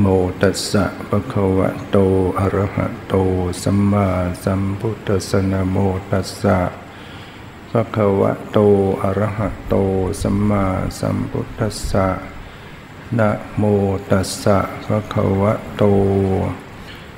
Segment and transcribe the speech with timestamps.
[0.00, 0.06] โม
[0.40, 1.96] ตัสสะภะคะวะโต
[2.38, 3.14] อะระหะโต
[3.62, 4.06] สัมมา
[4.44, 5.76] สัมพุทธัสสะนะโม
[6.10, 6.58] ตัสสะ
[7.70, 8.58] ภะคะวะโต
[9.02, 9.74] อะระหะโต
[10.22, 10.64] สัมมา
[10.98, 12.08] สัมพุทธัสสะ
[13.18, 13.62] นะโม
[14.10, 15.82] ตัสสะภะคะวะโต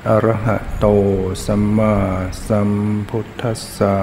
[0.08, 0.86] อะระหะโต
[1.46, 1.94] สัมมา
[2.46, 2.70] สัม
[3.08, 3.96] พุทธัสสะ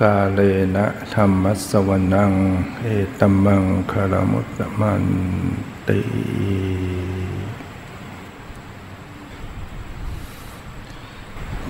[0.00, 0.40] กาเล
[0.74, 2.32] นะธรรมัสวนัง
[2.80, 2.86] เอ
[3.18, 5.04] ตัมมังคารมุตตมัน
[5.88, 6.00] ติ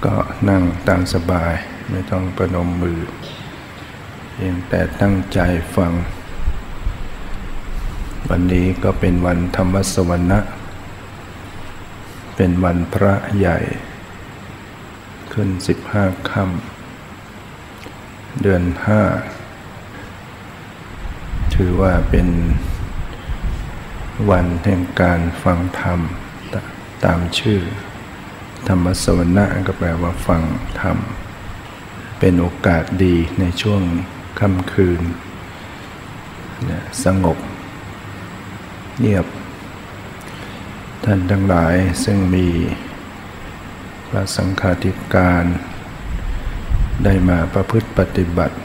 [0.04, 0.16] ก็
[0.48, 1.54] นั่งตามสบาย
[1.90, 3.00] ไม่ต้องประนมมือ
[4.32, 5.40] เพียงแต่ตั้งใจ
[5.76, 5.92] ฟัง
[8.28, 10.40] วันนี้ก็เป็นวันธรรมสวรรณะ
[12.36, 13.58] เป็นวันพระใหญ่
[15.32, 19.02] ขึ้นสิบห้าค่ำเดือนห้า
[21.54, 22.26] ถือว่าเป็น
[24.30, 26.00] วันแห่งการฟังธรรม
[26.52, 26.54] ต
[27.04, 27.60] ตามชื่อ
[28.68, 30.42] ธรรมสวรรณะก็แปลว่าฟัง
[30.80, 30.98] ธรรม
[32.18, 33.82] เป็นโอกาสดีในช่วง
[34.40, 35.02] ค่ำคืน
[37.04, 37.38] สงบ
[38.98, 39.26] เงียบ
[41.04, 41.74] ท่านทั้งหลาย
[42.04, 42.48] ซึ่งมี
[44.08, 45.44] พระสังฆาธิการ
[47.04, 48.56] ได้มาประพฤติปฏิบัติ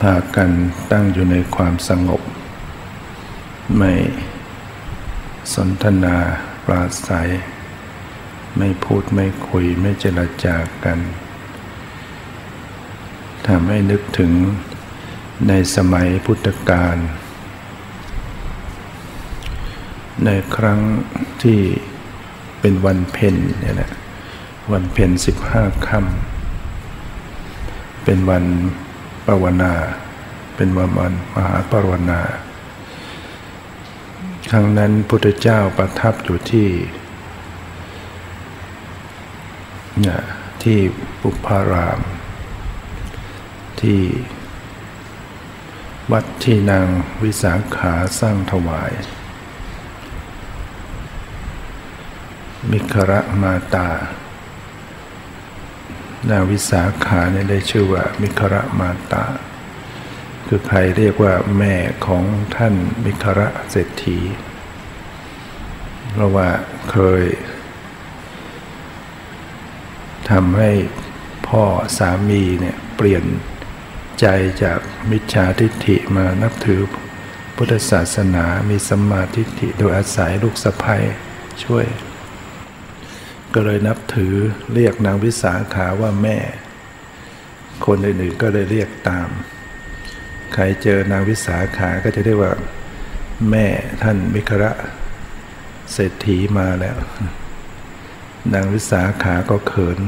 [0.00, 0.50] พากัน
[0.92, 2.22] ตั้งอยู่ในความสงบ
[3.76, 3.92] ไม่
[5.54, 6.16] สนทนา
[6.64, 7.30] ปราศัย
[8.58, 10.98] ไม่พูดไม่คุยไม่เจรจากัน
[13.46, 14.32] ทำให้นึกถึง
[15.48, 16.96] ในสมัยพุทธกาล
[20.24, 20.80] ในครั้ง
[21.42, 21.60] ที่
[22.60, 23.90] เป็นวันเพ็ญเนี่ยแหละ
[24.72, 28.44] วันเพ็ญสิบห้าค่ำเป็นวัน
[29.26, 29.72] ปรวนา
[30.56, 32.20] เป็นวันวันมหาปรวนา
[34.54, 36.68] ครั้งนั้นพุทธเจ้าประทับอยู่ที่
[40.00, 40.20] เนี่ย
[40.62, 40.78] ที่
[41.20, 42.00] ปุพาราม
[43.80, 44.00] ที่
[46.12, 46.86] วัดที่นาง
[47.22, 48.92] วิสาขาสร้างถวาย
[52.70, 53.90] มิคระมาตา
[56.30, 59.24] นางวิสาขาเนี่ยได้ชื่อว่ามิคระมาตา
[60.46, 61.74] คือใครเรียกว่าแม่
[62.06, 62.24] ของ
[62.56, 64.18] ท่านมิคระเศรษฐี
[66.12, 66.48] เพราะว่า
[66.90, 67.24] เคย
[70.30, 70.70] ทำให้
[71.48, 71.64] พ่อ
[71.98, 73.24] สามีเนี่ยเปลี่ยน
[74.20, 74.26] ใจ
[74.62, 74.78] จาก
[75.10, 76.80] มิจฉาทิฏฐิมานับถือ
[77.56, 80.96] พุทธศาสนามีสัมมาทิฏฐิโดยอาศัยลูกสะใภ้
[81.64, 81.86] ช่วย
[83.54, 84.34] ก็เลยนับถือ
[84.74, 86.38] เรียกนางวิสาขาว่าแม่
[87.86, 89.28] คนอื่นๆก็เลยเรียกตาม
[90.54, 92.52] ใครเจอนางวิสาขาก็จะเรียกว่า
[93.50, 93.66] แม่
[94.02, 94.72] ท่านมิคระ
[95.92, 96.96] เศรษฐีมาแล้ว
[98.52, 99.98] นางวิสาขาก็เขิน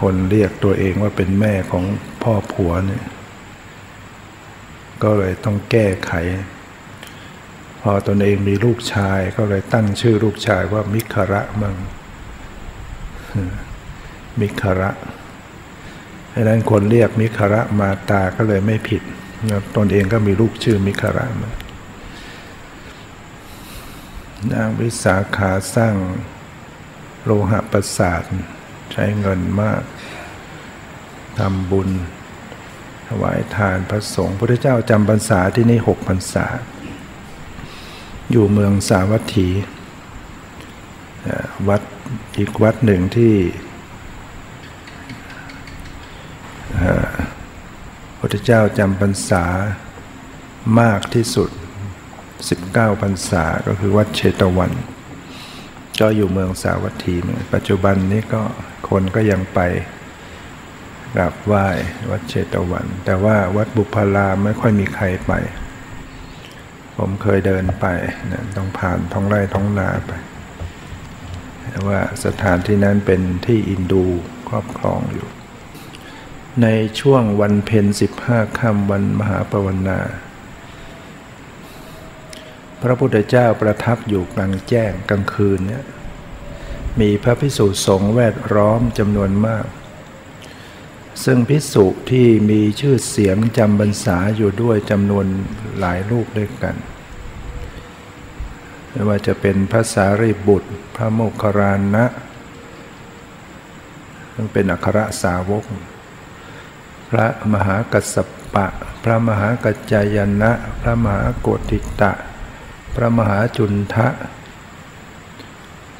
[0.00, 1.84] คนเรียกตัวเองว่าเป็นแม่ของ
[2.22, 3.04] พ่อผัวเนี่ย
[5.02, 6.12] ก็เลยต้องแก้ไข
[7.82, 11.74] พอตนเองมีลูกชายก็เลยตั้งชื่อลูกชายว่ามิคระมัง
[14.40, 14.90] มิคระ
[16.34, 19.02] ดังนั้นคนเรียกมิคระมาตาก็เลยไม่ผิด
[19.76, 21.50] ตนเองก็มีลูกชื่อมิคระมา
[24.52, 25.94] นางวิสาขาสร้าง
[27.24, 28.22] โลหะประสาท
[28.92, 29.82] ใช้เงินมาก
[31.38, 31.90] ทำบุญ
[33.08, 36.46] ถวายทานพระสงฆ์พระเจ้าจำพรรษาที่นี่หกพรรษา
[38.30, 39.48] อยู่เมืองสาวัตถี
[41.68, 41.82] วัด
[42.38, 43.34] อีกวัดหนึ่งที่
[48.34, 49.44] พระเจ้าจำพรรษา
[50.80, 51.50] มากที่สุด
[52.44, 54.72] 19พรรษาก็คือวัดเชตวัน
[56.00, 57.14] ก็อยู่เมืองสาวัตถี
[57.54, 58.42] ปัจจุบันนี้ก็
[58.88, 59.60] คนก็ยังไป
[61.14, 61.66] กราบไหว้
[62.10, 65.32] วัดเชตวัน แต่ว่าวัดบุพาราไม่ค่อยมีใครไป
[66.96, 67.86] ผมเคยเดินไป
[68.30, 70.12] นะต้องผ่านท้องไร่ท้องนาไป
[71.68, 74.04] แต่ว่าสถานที่นั้นเป็นที่อินดู
[74.48, 75.28] ครอบครองอยู่
[76.60, 76.68] ใน
[77.00, 80.00] ช่วงวันเพ็ญสิบห้าค่ำวันมหาปวนา
[82.82, 85.84] พระพุทธเจ้าประทับอยู่กลางแจ้งกลางคืนเนี่ย
[87.00, 89.66] มีพระพิสุสงฆ์แวดล้อมจำนวนมาก
[91.24, 95.26] ซึ่งพิสุที่มีชื่อเสียงจำบรรษาอยู่ด้วยจำนวน
[95.78, 96.74] หลายรูปด้วยกัน
[98.90, 102.04] ไม่ว่าจะเป็นพระสารีบุตร พระโมคคารานะ
[104.34, 105.64] ซึ่งเป็นอัครสาวก
[107.16, 108.16] พระมหากัสส
[108.54, 108.66] ปะ
[109.04, 110.50] พระมหากัจจายนะ
[110.80, 112.12] พระมหาโกติตะ
[112.94, 114.08] พระมหาจุนทะ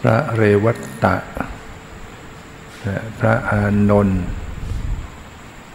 [0.00, 1.16] พระเรวัตตะ
[3.18, 4.22] พระอานนท์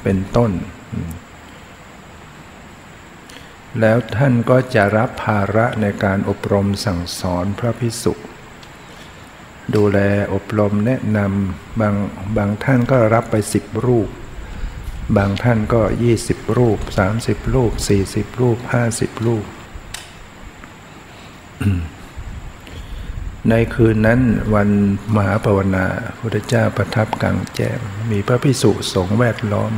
[0.04, 0.51] เป็นต้น
[3.80, 8.13] แล้วท่านก็จะรับภาระในการอบรมสั่งสอนพระพิสุ
[9.75, 10.00] ดูแล
[10.33, 11.95] อบรมแนะนำบาง
[12.38, 14.10] บางท่านก็รับไปสิบรูป
[15.15, 19.45] บางท่านก็ยี่สิบรูปสามสิบรูปสี่สิบรูปห้าสิบรูป
[23.50, 24.21] ในคืนนั้น
[24.54, 24.69] วัน
[25.15, 25.86] มหาปวนา
[26.19, 27.80] พระเจ้าประทับกลางแจ้ง
[28.12, 29.74] มีพระพิสุสงฆ์แวดล้อม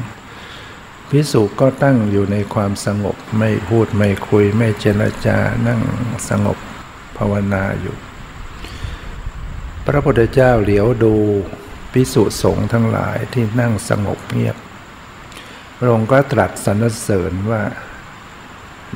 [1.10, 5.38] พิสุก็ตั้งอยู่ในความสงบไม่พูดไม่คุยไม่เจรจา
[5.68, 5.82] นั่ง
[6.30, 6.58] สงบ
[7.18, 7.96] ภาวนาอยู่
[9.86, 11.14] พระพุทธเจ้าเหลียวดู
[11.94, 14.58] พิสุสงฆ์ทั้งหลายที่นั่งสงบเงียบ
[15.82, 17.62] พระองค์ก็ตรัสสรรเสริญว่า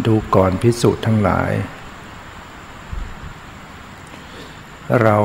[0.06, 1.52] ดูก่อนพิสุทั้งหลาย
[5.02, 5.18] เรา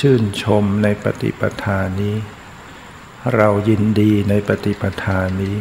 [0.00, 2.16] ชื่นชมในปฏิปทานี้
[3.36, 5.56] เรายินดีในปฏิปทานี้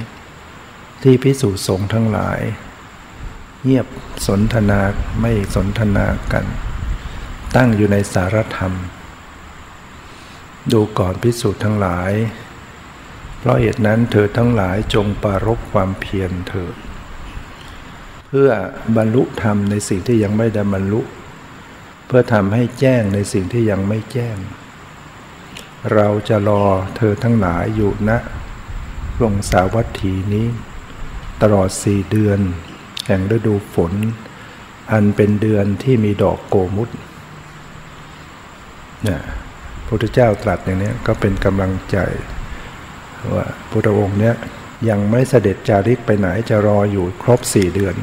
[1.04, 2.40] ที่พิสุสงฆ์ทั้งหลาย
[3.63, 3.88] เงียบ
[4.28, 4.81] สนทนา
[5.22, 6.46] ไม่สนทนากัน
[7.56, 8.74] ตั้งอยู่ในสารธรรม
[10.72, 12.12] ดูก่อนพิสูจน์ทั้งหลาย
[13.39, 16.75] เพราะเหตุนั้นเธอทั้งหลายจงปารบความเพียรเถิด
[18.27, 18.50] เพื่อ
[18.97, 21.01] บรรลุธรรมในสิ่งที่ยังไม่ได้บรรลุ
[22.07, 24.38] เพื่อทำให้แจ้งในสิ่งที่ยังไม่แจ้ง
[25.94, 26.63] เราจะรอ
[26.97, 28.12] เธอทั้งหลายอยู่ณ
[29.21, 30.47] ลงสาวัตถีนี้
[31.41, 32.39] ตลอดสี่เดือน
[33.07, 33.94] แห่งฤดูฝน
[34.91, 36.89] อันเป็นเดือนที่มีดอกโกมุต
[39.07, 39.21] นี่ย
[39.88, 41.97] พุทธเจ้าตรัสอย่างนี้ก็เป็นกำลังใจ
[43.33, 44.36] ว่าพุทธองค์เนี้ย
[44.89, 47.95] ยังไม่เสด็จจาริกไปไหนจะรออยู่ครบสี่เดือน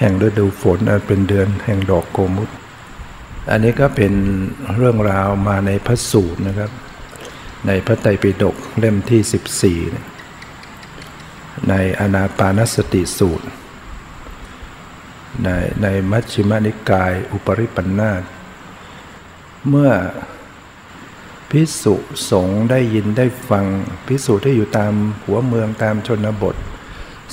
[0.00, 2.50] แห่งฤดูฝนอันเป็นเดือนแห่งดอกโกมุต
[3.50, 4.12] อันนี้ก็เป็น
[4.76, 6.70] เรื่องราวมาในพระสูตรนะครับ
[7.66, 13.46] ในพระไตรปิฎกเล่มที่ 14 ในอนาปานสติสูตร
[15.44, 15.48] ใน
[15.82, 18.12] ในมัชฌิมานิกายอุปริปันธา
[19.68, 19.90] เมื่อ
[21.50, 21.94] พิสุ
[22.30, 23.66] สงได้ยินได้ฟัง
[24.06, 24.92] พิสุที่อยู่ตาม
[25.24, 26.56] หัวเมืองตามชนบท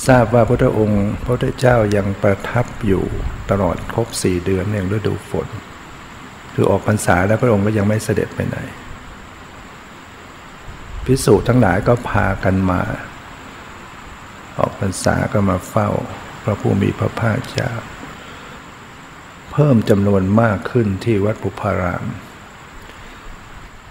[0.07, 3.03] ทราบว่าพระองค์ พระเจ้ายังประทับอยู่
[3.49, 5.47] ตลอดครบสี่เดือนอย่างฤดูฝน
[6.53, 8.57] คือออกพรรษาแล้วพระองค์ก็ยังไม่เสด็จไปไหน
[11.05, 12.81] พิสุทั้งหลายก็พากันมา
[14.57, 15.89] ออกพรรษาก็มาเฝ้า
[16.43, 17.71] พระผู้มีพระภาคเจ้า
[19.51, 22.05] เพิ่มจำนวนมากขึ้นที่วัดปุพาราม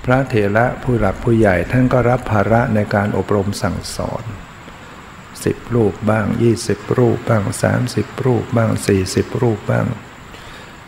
[0.04, 4.25] พระเถระผู้หลักผู้ใหญ่ท่านก็รับภาระในการอบรมสั่งสอน
[5.44, 9.87] สิบรูปบ้างยี่สิบรูปบ้างสามสิบรูปบ้างสี่สิบรูปบ้าง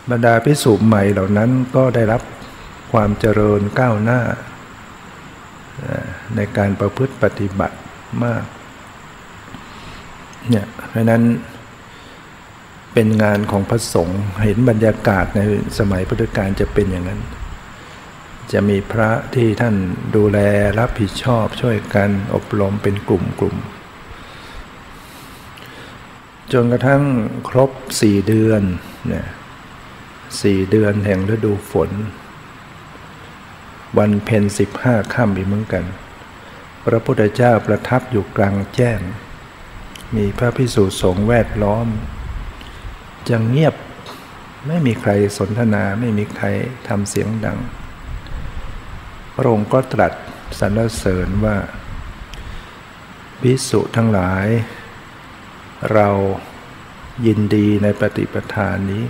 [0.09, 2.21] บรรดาพิสุใหม่เหล่านั้นก็ได้รับ
[2.91, 4.21] ความเจริญก้าวหน้า
[6.35, 7.77] ในการประพฤติปฏิบัติ
[8.23, 8.43] มาก
[10.49, 11.23] เนี่ยเพราะนั้น
[12.93, 15.41] เป็นงานของพระสงฆ์เห็นบรรยากาศใน
[15.79, 17.21] สมัยพุทธกาลจะเป็นอย่างนั้น
[18.51, 19.75] จะมีพระที่ท่าน
[20.15, 20.39] ดูแล
[20.79, 23.55] รับผิดชอบช่วยกันอบรมเป็นกลุ่มกลุ่ม
[26.53, 27.03] จนกระทั่ง
[27.49, 27.71] ครบ
[28.01, 28.61] สี่เดือน
[29.07, 29.27] เนี่ย
[30.41, 31.91] สี่เดือนแห่งฤดูฝน
[33.97, 35.85] วันเพ็ญสิบห้าค่ำอีกเหมือนกัน
[36.85, 38.99] พระพุทธเจ้าประทับอยู่กลางแจ้ง
[40.15, 41.87] มีพระพิสุสงฆ์แวดล้อม
[43.29, 43.75] จะเงียบ
[44.67, 46.45] ไม่มีใครสนทนาไม่มีใคร
[46.87, 47.59] ทำเสียงดัง
[49.35, 50.13] พระองค์ก็ตรัส
[50.59, 51.57] สรรเสริญว่า
[53.41, 54.47] พิสุทั้งหลาย
[55.93, 56.09] เรา
[57.25, 59.05] ยินดีในปฏิปทานนี้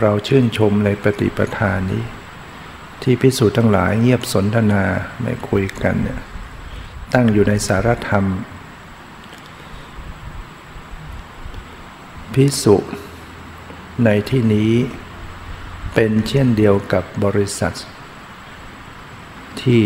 [0.00, 2.04] เราชื่นชมในปฏิปทานนี้
[3.02, 4.84] ที่พิสุทั้งหลายเงียบสนทนา
[5.22, 6.20] ไม่คุยกันเนี่ย
[7.14, 8.24] ตั้งอยู่ในสารธรรม
[12.34, 12.76] พิสุ
[14.04, 14.72] ในที่นี้
[15.94, 17.74] เป็นเช่นเดียวกับบริษัท
[19.62, 19.84] ที่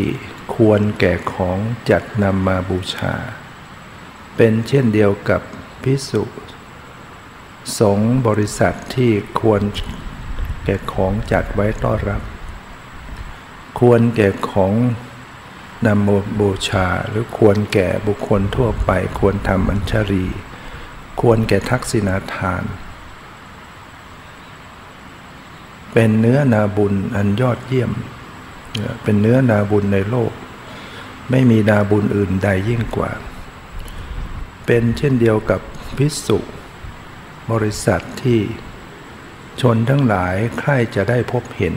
[0.54, 1.58] ควรแก่ของ
[1.90, 3.14] จัดนำมาบูชา
[4.36, 5.42] เป็นเช่นเดียวกับ
[5.82, 6.22] พิสุ
[7.78, 9.62] สงบริษัทที่ควร
[10.64, 12.22] แก่ของจัดไว้ต้อนรับ
[13.80, 14.72] ควรแก่ของ
[15.86, 20.26] นำมาบูชาหรือควรแก่บุคคลทั่วไป ควรทำอัญชรี
[21.20, 22.62] ควรแก่ทักษิณาทาน
[25.92, 27.92] เป็นเนื้อนาบุญอันยอดเยี่ยม
[29.02, 30.32] เป็นเนื้อนาบุญในโลก
[31.30, 33.10] ไม่มีนาบุญอื่นใดยิ่งกว่า
[34.66, 35.60] เป็นเช่นเดียวกับ
[35.96, 36.38] พิสุ
[37.50, 38.40] บริษัทที่
[39.60, 41.74] ชนทั้งหลายใครจะได้พบเห็น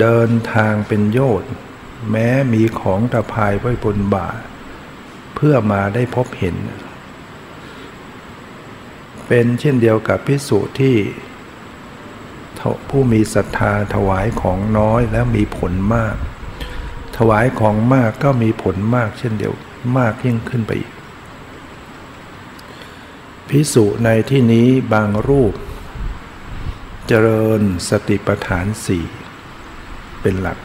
[0.00, 1.52] เดินทางเป็นโยชน์
[2.10, 4.28] แม้มีของตะพายไว้บนบ่า
[5.34, 6.56] เพื่อมาได้พบเห็น
[9.28, 10.96] เป็นเช่นเดียวกับพิสุที่
[12.88, 16.16] ผู้มีศรัทธาถวายของน้อยและมีผลมาก
[17.16, 19.54] ถวายของมากก็มีผลมากเช่นเดียว
[19.98, 20.92] มากยิ่งขึ้นไปอีก
[23.48, 25.54] พิสุในที่นี้บางรูป
[27.08, 29.04] เจริญสติปัฏฐานสี่
[30.20, 30.58] เป็นหลัก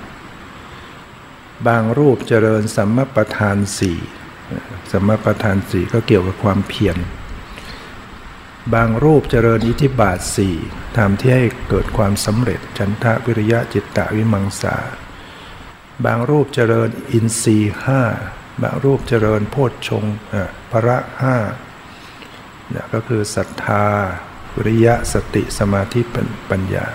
[1.68, 3.98] บางรูปเจริญสัมมาประธานสี่
[4.92, 6.98] สัมมาประธานสี่ก็เกี่ยวกับความเพียร
[8.74, 10.56] บางรูปเจริญอิทธิบาทสี่
[10.98, 14.78] ทำที่ให้เกิดความสำเร็จจันทะวิริยะจิตตะวิมังสา
[16.06, 18.02] บางรูปเจริญอินทรีห้า
[18.62, 20.06] บางรูปเจริญโพชฌง
[20.72, 21.38] พระห้า
[22.70, 23.86] เนี่ยก็คือศรัทธา
[24.56, 26.02] วิริยะสติสมาธิ
[26.50, 26.88] ปัญญา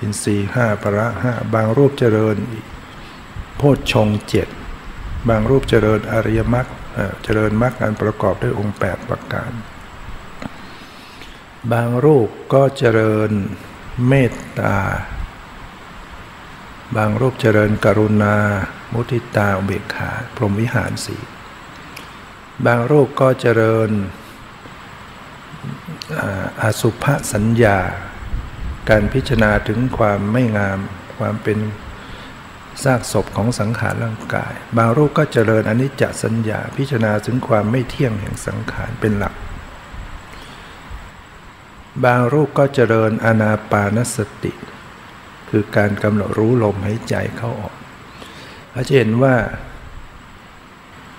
[0.00, 2.36] อินทรีห้าประห้าบางรูปเจริญ
[3.56, 4.48] โพชฌงเจ็ด
[5.28, 6.66] บางรูปเจริญอริยมรรค
[7.22, 9.52] เจริญมรรคอันประกอบด้วยองค์ 8 ประการ
[11.72, 13.30] บางรูปก็เจริญ
[14.08, 14.78] เมตตา
[16.96, 18.36] บางรูปเจริญกรุณา
[18.92, 21.16] มุทิตาเบกขา พรหมวิหารสี
[22.66, 23.90] บางรูปก็เจริญ
[26.62, 27.78] อาสุภสัญญา
[28.88, 30.78] การพิจารณาถึงความไม่งาม
[31.18, 31.58] ความเป็น
[32.82, 39.34] ซากศพของสังขารร่างกาย บางรูปก็เจริญอนิจจสัญญา พิจารณาถึงความไม่เที่ยงแห่งสังขารเป็นหลัก
[42.04, 44.52] บางรูปก็เจริญอนาปานสติ
[45.50, 47.74] คือการกำหนดรู้ลมหายใจเข้าออก
[48.72, 49.34] เราจะเห็นว่า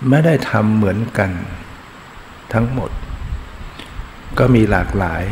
[0.10, 1.32] ไม่ได้ทำเหมือนกัน
[2.54, 2.92] ทั้งหมด
[4.40, 5.24] ก็มีหลากหลาย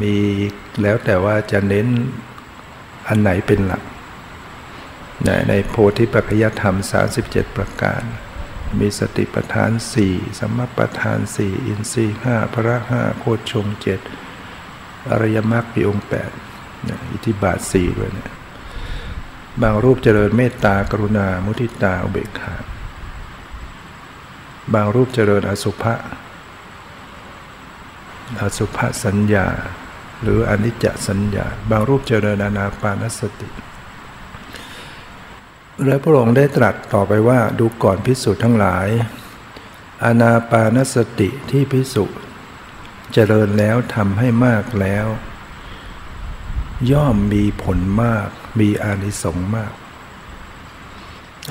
[0.00, 0.14] มี
[0.82, 1.86] แล้วแต่ว่าจะเน้น
[3.08, 3.82] อันไหนเป็นหลัก
[5.48, 6.76] ในโพธิปัจจยธรรม
[7.16, 8.02] 37 ประการ
[8.78, 14.00] มีสติปัฏฐานสี่สมปัฏฐานสี่อินทรีย์ห้าพระห้าโคชงเจ็ด
[15.10, 16.30] อริยมรรคปีองค์แปด
[17.12, 18.32] อิทธิบาทสี่ด้วยเนี่ย
[19.62, 22.54] บางรูปเจริญเมตตากรุณา มุทิตาอุเบกขา
[24.74, 25.94] บางรูปเจริญอสุภะ
[28.40, 29.46] อสุภะสัญญา
[30.22, 33.48] หรืออนิจจสัญญา บางรูปเจริญอนาปานสติ
[35.86, 38.88] และพระองค์ได้ตรัสต่อไปว่าดูก่อนพิสุทั้งหลาย
[40.04, 42.04] อานาปานสติที่พิสุ
[43.12, 45.06] เจริญแล้วทำให้มากแล้ว
[46.92, 48.28] ย่อมมีผลมาก
[48.60, 49.72] มีอานิสงส์มาก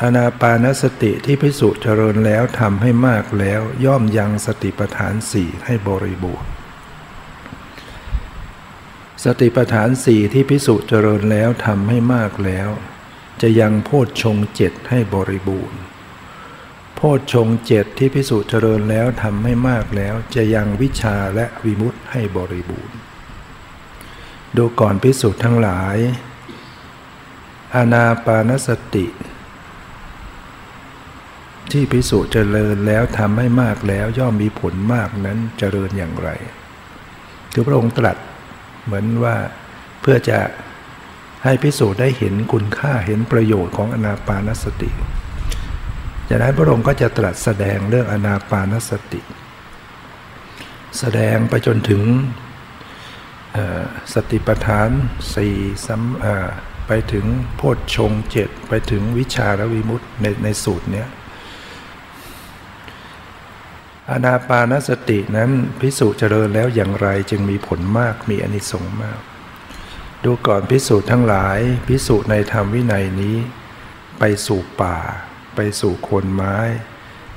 [0.02, 6.50] อานาปานสติที่พิสุเจริญแล้วทำให้มากแล้ว ย่อมยังสติปัฏฐานสี่ให้บริบูรณ์
[9.24, 12.70] สติปัฏฐานสี่ที่พิสุเจริญแล้วทำให้มากแล้ว
[13.42, 15.80] จะยังโพชฌงเจ็ดให้บริบูรณ์
[16.96, 22.98] โพชฌงเจ็ดที่พิสูจน์เจริญแล้วทำให้มากแล้วจะยังวิชาและวิมุตต์ให้บริบูรณ์
[24.58, 25.98] ดูก่อนพิสูจน์ทั้งหลาย
[27.76, 29.08] อานาปานสติ
[31.72, 36.30] ที่พิสูจน์เจริญแล้วทำให้มากแล้วย่อมมีผลมากนั้นเจริญอย่างไร
[37.54, 38.18] คือพระองค์ตรัส
[38.84, 39.36] เหมือนว่า
[40.02, 40.40] เพื่อจะ
[41.44, 44.90] ให้พิสูจน์ได้เห็นคุณค่าเห็นประโยชน์ของอนาปานสติ
[46.30, 49.22] จากนั้นพระองค์ก็จะตรัสแสดงเรื่องอนาปานสติ
[51.00, 52.04] แสดงไปจนถึง
[54.14, 54.90] สติปัฏฐาน
[55.34, 55.56] สี่
[55.86, 61.08] ซ้ำไปถึงโพชฌงเจ็ดไปถึงวิชาและวิมุตในในสูตรเนี้ย
[64.12, 65.50] อนาปานสตินั้น
[65.82, 69.20] พิสูจน์เจริญแล้วอย่างไรจึงมีผลมากมีอนิสงส์มาก
[70.24, 73.38] ดูก่อนพิสูจน์ทั้งหลาย พิสูจน์ในธรรมวินัยนี้
[74.20, 74.98] ไปสู่ป่า
[75.56, 76.58] ไปสู่โคนไม้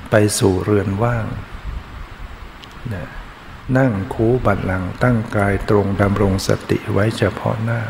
[0.09, 1.25] ไปสู่เรือนว่าง
[2.93, 3.07] นะ
[3.77, 7.81] นั่งคูบัดหลังตั้งกายตรงดำรงสติไว้เฉพาะหน้า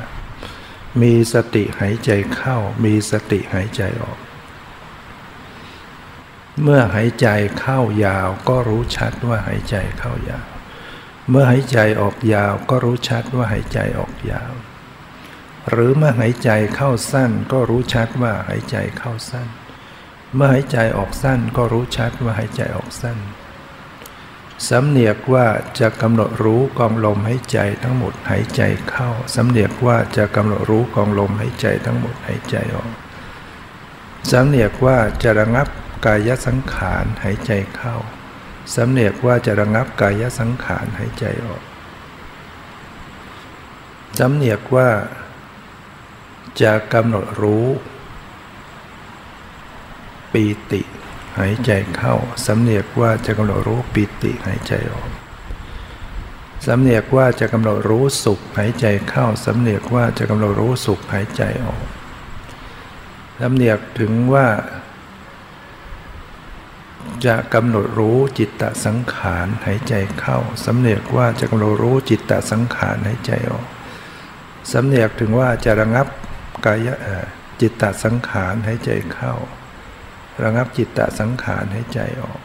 [1.01, 4.19] มีสติหายใจเข้า มีสติหายใจออก
[6.61, 7.27] เมื่อหายใจ
[7.59, 10.47] เข้ายาวก็รู้ชัดว่าหายใจเข้ายาว
[11.29, 14.51] เมื่อหายใจออกยาวก็รู้ชัดว่าหายใจออกยาว
[15.69, 19.47] หรือเมื่อหายใจเข้าสั้นก็รู้ชัดว่าหายใจเข้าสั้น
[20.35, 23.17] เมื่อหายใจออกสั้นก็รู้ชัดว่าหายใจออกสั้น
[24.69, 25.47] สำเนียกว่า
[25.79, 32.91] จะกำหนดรู้กองลมหายใจทั้งหมดหายใจเข้าสำเนียกว่าจะกำหนดรู้กองลมหายใจทั้งหมดหายใจออก
[34.31, 35.67] สำเนียกว่าจะระงับ
[36.05, 37.95] กายสังขารหายใจเข้า
[38.75, 41.61] สำเนียกว่าจะระงับกายสังขารหายใจออก
[44.19, 44.89] สำเนียกว่า
[46.61, 47.67] จะกำหนดรู้
[50.33, 50.81] ปีติ
[51.39, 55.09] หายใจเข้าสำเนียกว่าจะกำหนดรู้ปีติหายใจออก
[56.65, 61.81] สำเนียกว่าจะกำหนดรู้สุขหายใจเข้าสำเนียกว่าจะกำหนดรู้สุขหายใจออก
[63.39, 64.47] สำเนียกถึงว่า
[67.25, 73.65] จะกำหนดรู้จิตตสังขารหายใจเข้าสำเนียกว่าจะกำหนดรู้จิตตสังขารหายใจออก
[74.71, 76.07] สำเนียกถึงว่าจะระงับ
[76.65, 76.87] กาย
[77.61, 79.33] จิตตสังขารหายใจเข้า
[80.43, 82.41] ระงับจิตตสังขารหายใจออก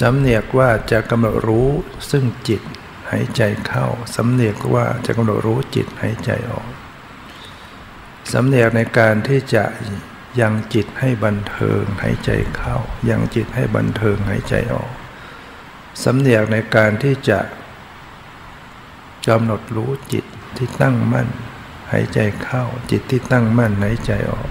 [0.00, 1.68] สำเนียกว่าจะกำหนดรู้
[2.10, 2.62] ซึ่งจิต
[3.10, 3.86] หายใจเข้า
[4.16, 6.68] สำเนียกว่าจะกำหนดรู้จิตหายใจออก
[8.32, 9.64] สำเนียกในการที่จะ
[10.40, 12.76] ยังจิตให้บันเทิงหายใจเข้า
[13.10, 14.92] ยังจิตให้บันเทิงหายใจออก
[16.04, 17.38] สำเนียกในการที่จะ
[19.28, 20.24] กำหนดรู้จิต
[20.56, 21.28] ที่ตั้งมั่น
[21.92, 24.50] หายใจเข้าจิตที่ตั้งมั่นหายใจออก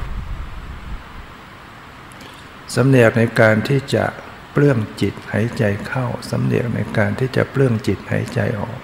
[2.76, 4.06] สำเนียกในการที่จะ
[4.52, 8.80] เปลื้องจิตหายใจเข้าสำเนียกในการที่จะเปลื้องจิตหายใจออก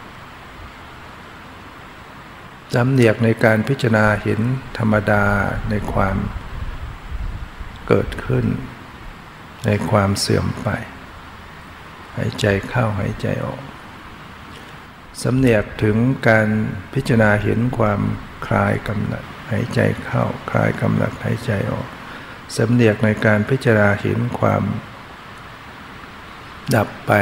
[2.76, 4.40] สำเนียกในการพิจารณาเห็น
[4.78, 5.24] ธรรมดา
[5.70, 6.18] ในความ
[7.88, 8.46] เกิดขึ้น
[9.66, 10.68] ในความเสื่อมไป
[12.16, 13.62] หายใจเข้าหายใจออก
[15.24, 16.48] สำเนียกถึงการ
[16.94, 18.02] พิจารณาเห็นความ
[18.46, 21.88] คลายกำหนัดหายใจเข้า คลายกำหนัดหายใจออก
[22.58, 24.64] สำเนียกในการพิจารณาเห็นความ
[26.76, 27.14] ดับไป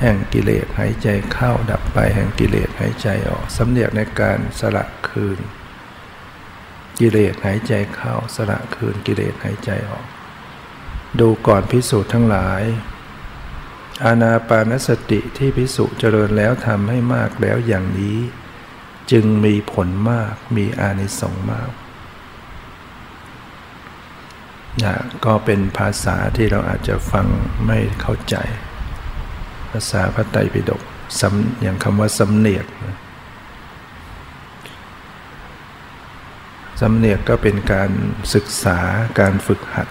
[0.00, 5.38] แห่งกิเลสหายใจเข้า ดับไปแห่งกิเลสหายใจออกสำเนียกในการสละคืน
[6.98, 10.06] กิเลสหายใจเข้า สละคืนกิเลสหายใจออก
[11.20, 12.62] ดูก่อนพิสูจน์ทั้งหลาย
[14.04, 18.18] อานาปานสติที่พิสุเจริญแล้วทำให้มากแล้วอย่างนี้
[19.12, 21.70] จึงมีผลมากมีอานิสงส์มาก
[24.84, 24.94] นะ
[25.24, 27.26] ก็เป็นภาษาที่เราอาจจะฟัง
[27.66, 28.36] ไม่เข้าใจ
[29.70, 30.82] ภาษาพระไตรปิฎก
[31.62, 32.66] อย่างคำว่าสำเนียก
[36.80, 37.90] สำเนียกก็เป็นการ
[38.34, 38.78] ศึกษา
[39.20, 39.88] การฝึกหัด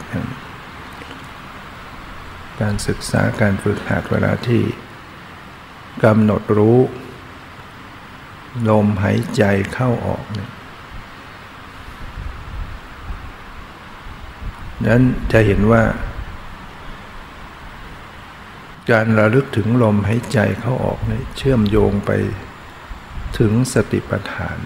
[2.62, 4.64] การศึกษาการฝึกหัดเวลาที่
[6.04, 6.80] กำหนดรู้
[8.70, 9.44] ลมหายใจ
[9.74, 10.52] เข้าออกเนี่ย
[14.88, 15.84] นั้นจะเห็นว่า
[18.92, 22.12] การระลึกถึงลมหายใจเข้าออกเนี่ยเชื่อมโยงไป
[23.40, 24.58] ถึงสติปัฏฐาน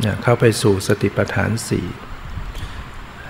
[0.00, 1.86] เนี่ยเข้าไปสู่สติปัฏฐานสี่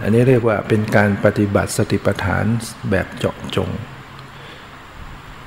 [0.03, 2.45] อันนี้เรียกว่าเป็นการปฏิบัติสติปัฏฐาน
[2.91, 3.71] แบบเจาะจง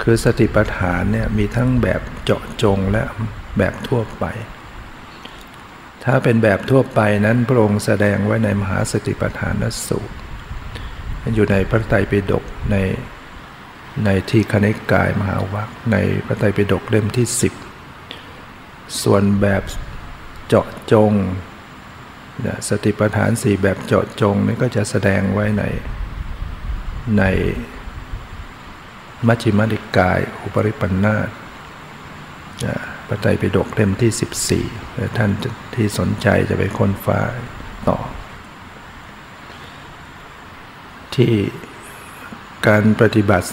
[0.04, 3.04] คือสติปัฏฐานเนี่ยมีทั้งแบบเจาะจงและ
[3.58, 4.26] แบบทั่วไป
[6.06, 9.54] ถ้าเป็นแบบทั่วไปนั้นพระองค์แสดงไว้ในมหาสติปัฏฐาน
[9.88, 10.16] สูตร
[11.36, 12.76] อยู่ในพระไตรปิฎกใน
[14.06, 17.28] ในทีคณิกายมหาวัคในพระไตรปิฎกเล่มที่
[18.16, 19.64] 10 ส่วนแบบ
[20.48, 21.12] เจาะจง
[22.70, 25.64] สติปัฏฐานสี่แบบเจาะจงนี่ก็จะแสดงไว้ใน
[27.18, 27.24] ใน
[29.28, 31.16] มัชฌิมนิกาย อุปริปันธา
[33.08, 34.12] ปไตยปิฎกเล่มที่
[34.68, 35.32] 14 ท่าน
[35.76, 37.20] ที่สนใจจะไปค้นฟ้า
[37.88, 37.98] ต่อ
[41.16, 41.34] ที่
[42.68, 43.50] การปฏิบัติ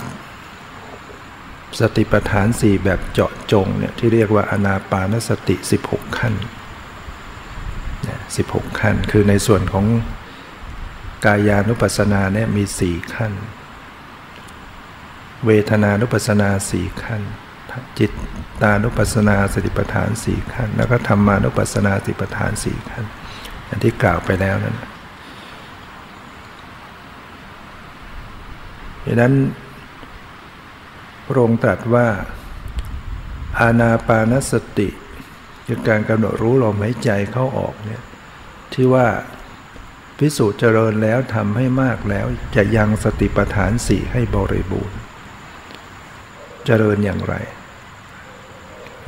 [1.81, 6.35] สติปัฏฐานสี่แบบเจาะจงเนี่ยที่เรียกว่าอนาปานสติ 16 ขั้น
[7.57, 9.87] 16 ขั้น คือในส่วนของ
[11.25, 13.33] กายานุปัสสนาเนี่ยมี 4 ขั้น
[15.47, 17.23] เวทนานุปัสสนาสี่ขั้น
[17.99, 18.13] จิต
[18.63, 23.05] ตานุปัสสนาสติปัฏฐานสี่ขั้น แล้วก็ธรรมานุปัสสนาสติปัฏฐานสี่ขั้น
[23.69, 24.77] อันที่กล่าวไปแล้วนั้น
[29.05, 29.35] ดังนั้น
[31.27, 32.07] พระองค์ตรัสว่า
[33.61, 34.89] อาณาปานสติ
[35.67, 38.03] คือการกำหนดรู้ลมหายใจเข้าออกเนี่ย
[38.73, 39.07] ที่ว่า
[40.19, 44.99] พิสูจน์เจริญแล้วทำให้มากแล้วจะยังสติปัฏฐานสี่ให้บริบูรณ์
[46.69, 47.35] เจริญอย่างไร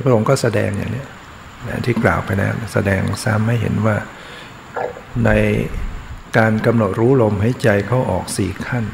[0.03, 1.05] พระองค์ก็แสดงอย่างนี้
[1.85, 3.97] ที่กล่าวไปแล้วแสดงซ้ำให้เห็นว่า
[5.25, 5.31] ใน
[6.37, 8.85] การกำหนดรู้ลมหายใจเข้าออกสี่ขั้น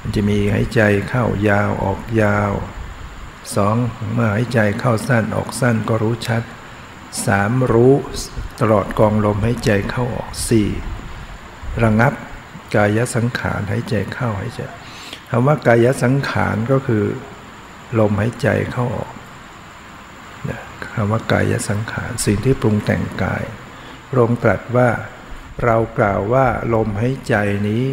[0.00, 2.52] มันจะมีหายใจเข้ายาวออกยาว
[3.56, 3.76] สอง
[4.14, 6.42] เมื่อหายใจเข้าสั้นออกสั้นก็รู้ชัด
[7.26, 7.94] สามรู้
[8.60, 10.68] ตลอดกองลมหายใจเข้าออกสี่
[11.82, 12.12] ระงับ
[12.74, 14.60] กายสังขารหายใจเข้าหายใจ
[15.30, 17.04] คำว่ากายสังขารก็คือ
[17.98, 19.12] ลมหายใจเข้าออก
[20.94, 23.44] คำว่ากายสังขารสิ่งที่ปรุงแต่งกาย
[24.08, 24.88] พระองค์ตรัสว่า
[25.64, 27.34] เรากล่าวว่าลมหายใจ
[27.68, 27.84] นี้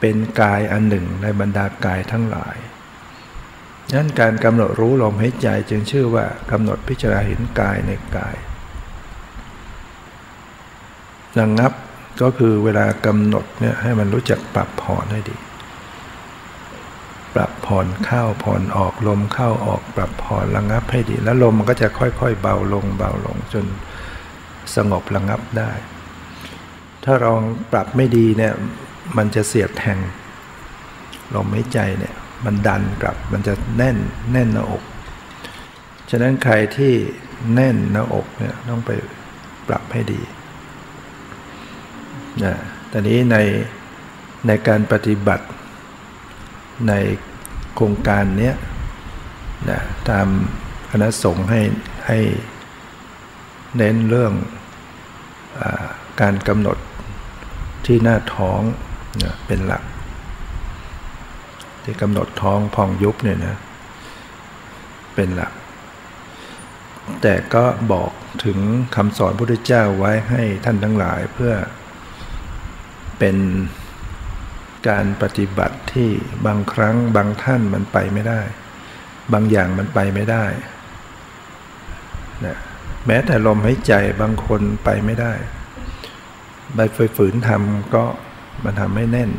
[0.00, 2.56] เป็นกายอันหนึ่งในบรรดากายทั้งหลาย
[3.94, 8.36] นั้นการกำหนดรู้ลมหายใจจึงชื่อว่ากำหนดพิจารณาเห็นกายในกาย
[11.38, 11.72] ระงงับ
[12.22, 15.36] ก็คือเวลากำหนดเนี่ยให้มันรู้จักปรับผ่อนให้ดี
[17.34, 23.64] ปรับผ่อนเข้าผ่อนออกลมเข้าออกปรับผ่อนระงับให้ดี แล้วลมมันก็จะค่อยๆ เบาลงเบาลงจน
[24.74, 25.70] สงบระงับได้
[27.04, 28.52] ถ้าลองปรับไม่ดีเนี่ย
[29.16, 29.98] มันจะเสียดแทง
[31.34, 32.14] ลมหายใจเนี่ย
[32.44, 33.96] มันดันกลับมันจะแน่น
[34.32, 34.82] แน่นหน้าอก
[36.10, 36.94] ฉะนั้นใครที่
[37.54, 38.90] แน่นหน้าอกเนี่ยต้องไป
[39.68, 40.20] ปรับให้ดี
[42.44, 42.54] นะ
[42.92, 43.36] ตอนนี้ใน
[44.46, 45.46] ในการปฏิบัติ
[46.88, 46.92] ใน
[47.74, 48.52] โครงการนี้
[49.70, 50.26] นะตาม
[50.90, 51.60] คณะสงฆ์ให้
[52.06, 52.18] ให้
[53.76, 54.32] เน้นเรื่อง
[55.60, 55.62] อ
[56.20, 56.78] การกำหนด
[57.86, 58.60] ที่หน้าท้อง
[59.22, 59.82] นะเป็นหลัก
[61.84, 63.56] ที่กำหนดท้องพองยุบเนี่ยนะ
[65.14, 65.52] เป็นหลัก
[67.22, 68.10] แต่ก็บอก
[68.44, 68.58] ถึง
[68.96, 71.52] คำสอนพระพุทธเจ้าไว้ให้ท่านทั้งหลายเพื่อ
[73.18, 73.36] เป็น
[74.88, 76.10] การปฏิบัติที่
[76.46, 78.40] บางครั้งบางท่านมันไปไม่ได้
[79.32, 80.44] บางอย่างมันไปไม่ได้
[82.46, 82.56] นะ
[83.06, 85.32] แม้แต่ลมหายใจบางคนไปไม่ได้
[86.74, 88.04] ใบไฟฝืนทำก็
[88.64, 89.30] มันทำไม่แน่น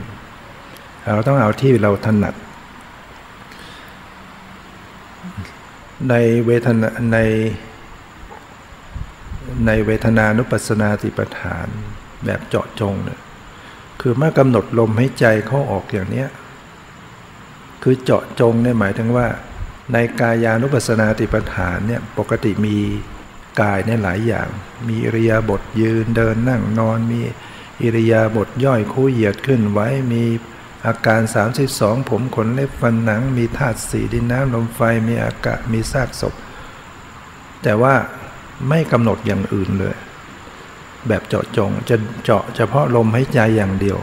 [1.13, 2.35] เราต้องเอาที่เราถนัด
[6.09, 7.17] ในเวทนาใน
[9.67, 11.67] ในเวทนานุปัสสนาติปฐาน
[12.25, 13.19] แบบเจาะจงเนี่ย
[14.01, 16.25] คือเมื่อกำหนดลมให้ใจเข้าออกอย่างนี้
[17.83, 19.27] คือเจาะจงเนี่ยหมายถึงว่า
[19.93, 22.77] ในกายานุปัสสนาติปฐานเนี่ยปกติมี
[23.61, 24.47] กายเนี่ยหลายอย่าง
[24.87, 27.21] มีอิริยาบถยืนเดินนั่งนอน มี
[27.81, 30.23] อิริยาบถย่อยคู่เหยียดขึ้นไว้มี
[30.85, 31.21] อาการ
[31.65, 36.33] 32 ผมขนเล็บฟันหนัง มีธาตุสีดินน้ำลมไฟมีอากาศมีซากศพ
[37.63, 37.95] แต่ว่า
[38.69, 39.95] ไม่กำหนดอย่างอื่นเลย
[41.07, 43.97] แบบเจาะจงจะเจาะเฉพาะลมหายใจอย่างเดียว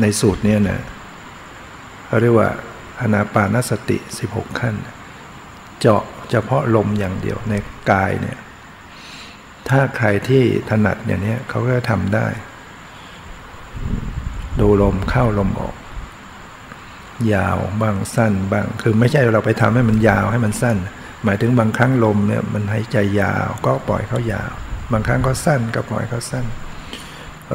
[0.00, 0.80] ในสูตรนี้นะ
[2.06, 2.50] เขาเรียกว่า
[3.00, 3.98] อนาปานสติ
[4.28, 4.74] 16 ขั้น
[5.80, 7.54] เจาะเฉพาะลมอย่างเดียวใน
[7.90, 8.38] กายเนี่ย
[9.68, 12.26] ถ้าใครที่ถนัดอย่างนี้เขาก็ทำได้
[14.60, 15.74] ดูลมเข้าลมออก
[17.34, 20.76] ยาวบางสั้นบางคือไม่ใช่เราไปทำให้มันยาวให้มันสั้น
[21.24, 24.52] หมายถึงบางครั้งลมเนี่ยมันหายใจยาวก็ปล่อยเขายาว
[24.92, 26.46] บางครั้งก็สั้นก็ปล่อยเขาสั้น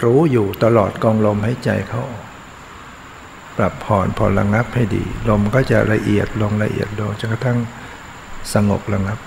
[0.04, 2.04] รู้อยู่ตลอดกองลมให้ใจเขา
[3.58, 7.58] ปรับผ่อนผ่อนระงับให้ดี ลมก็จะละเอียดลงละเอียดลงจนกระทั่ง
[8.54, 9.20] สงบระงับ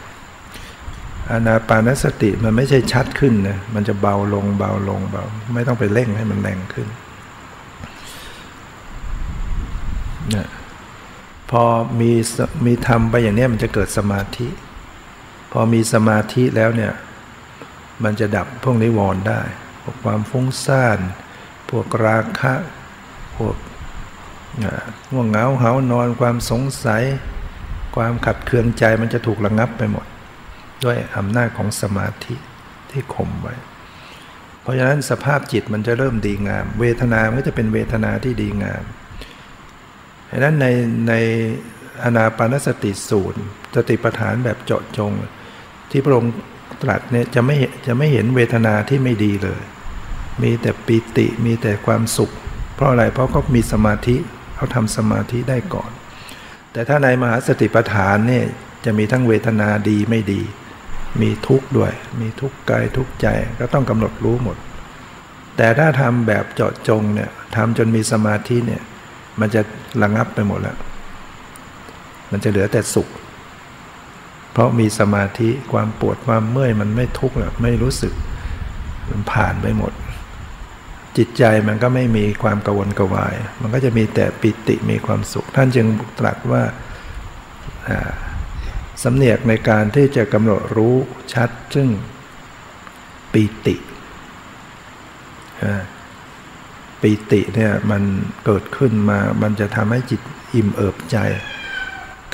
[1.30, 6.88] อานาปานสติมันไม่ใช่ชัดขึ้นนะมันจะเบาลงเบาลงเบาไม่ต้องไปเร่งให้มันแรงขึ้น
[10.34, 10.48] นะ
[11.50, 11.62] พอ
[12.00, 12.10] มี
[12.66, 14.48] มีทำไปอย่างนี้มันจะเกิดสมาธิ
[15.52, 16.92] พอมีสมาธิแล้วเนี่ย
[18.04, 19.40] มันจะดับพวกนิวรณ์ได้
[19.82, 20.98] พวกความฟุ้งซ่าน
[21.70, 22.54] พวกราคะ
[23.37, 23.56] พวก
[25.12, 27.02] ง่วงเหงาเหานอนความสงสัย
[27.96, 30.06] ความขัดเคืองใจมันจะถูกระงับไปหมด
[30.84, 32.34] ด้วยอำนาจของสมาธิ
[32.90, 33.54] ที่ข่มไว้
[34.61, 38.82] เพราะฉะนั้นสภาพจิตมันจะเริ่มดีงาม เวทนามันก็จะเป็นเวทนาที่ดีงาม
[40.30, 40.66] ดังนั้นใน
[41.08, 41.14] ใน
[42.04, 43.40] อนาปานสติสูตร
[43.76, 45.12] สติปัฏฐานแบบเจาะจง
[45.90, 46.32] ที่พระองค์
[46.82, 49.62] ตรัสเนี่ยจะไม่จะไม่เห็นเวทนาที่ไม่ดีเลย
[50.42, 52.30] มีแต่ปิติมีแต่ความสุข
[52.74, 54.16] เพราะอะไรเพราะเขามีสมาธิ
[54.56, 55.90] เขาทำสมาธิได้ก่อน
[56.72, 58.44] แต่ถ้าในมหาสติปัฏฐานเนี่ย
[58.84, 60.42] จะมีทั้งเวทนาดีไม่ดี
[61.22, 63.26] มีทุกข์ด้วย มีทุกข์กายทุกข์ใจ
[63.60, 64.56] ก็ต้องกำหนดรู้หมด
[65.56, 68.82] แต่ถ้าทำแบบเจาะจงเนี่ยทำจนมีสมาธิเนี่ย
[69.40, 69.62] มันจะ
[70.02, 70.78] ระงับไปหมดแล้ว
[72.30, 73.08] มันจะเหลือแต่สุข
[74.58, 78.12] ราะมีสมาธิความปวดความเมื่อยมันไม่ทุกข์หรอกไม่รู้สึก
[79.10, 79.92] มันผ่านไปหมด
[81.16, 85.86] จิตใจมันก็ไม่มีความกังวลกวาย มันก็จะมีแต่ปิติมีความสุข ท่านจึง
[86.18, 86.62] ตรัสว่า
[89.02, 90.94] สำเนียกในการที่จะกำหนดรู้
[91.32, 91.88] ชัดซึ่ง
[93.32, 93.76] ปิติ
[97.02, 98.02] ปิติเนี่ยมัน
[98.44, 100.20] เกิดขึ้นมา มันจะทำให้จิต
[100.54, 101.16] อิ่มเอิบใจ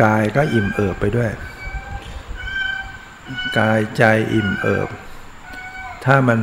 [0.02, 1.30] กายก็อิ่มเอิบไปด้วย
[3.58, 4.88] กายใจอิ่มเอิบ
[6.04, 6.40] ถ้ามัน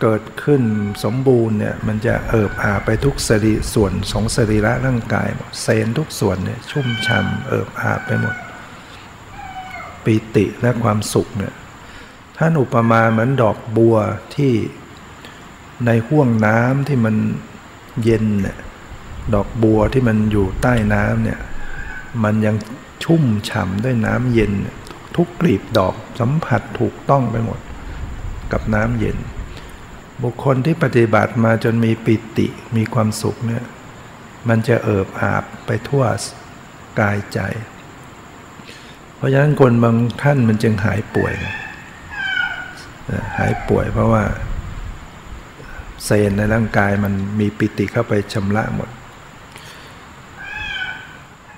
[0.00, 0.62] เกิดขึ้น
[1.04, 5.28] สมบูรณ์เนี่ยมันจะเอิบอาไปทุกสรีส่วนของสรีระร่างกาย
[5.62, 8.36] เซนทุกส่วนเนี่ยชุ่มช่ำเอิบอาไปหมด
[10.04, 11.54] ปิติและความสุขเนี่ย
[12.36, 13.96] ท่านอุปมาเหมือนดอกบัว
[14.34, 14.52] ที่
[15.86, 17.16] ในห้วงน้ำที่มัน
[18.02, 18.58] เย็นเนี่ย
[19.34, 21.40] ดอกบัวที่มันอยู่ใต้น้ำเนี่ย
[22.24, 22.56] มันยัง
[23.04, 24.52] ชุ่มฉ่ำด้วยน้ำเย็น
[25.16, 27.60] ทุกกลีบดอกสัมผัสถูกต้องไปหมด
[28.52, 29.18] กับน้ำเย็น
[30.22, 32.46] บุคคลที่ปฏิบัติมาจนมีปิติ
[32.76, 33.64] มีความสุขเนี่ย
[34.48, 36.04] มันจะเอิบอาบไปทั่ว
[37.00, 37.40] กายใจ
[39.16, 41.34] เพราะฉะนั้นคนบางท่านมันจึงหายป่วย
[43.38, 44.24] หายป่วยเพราะว่า
[46.04, 48.88] เซนในร่างกายมันมีปิติเข้าไปชำระหมด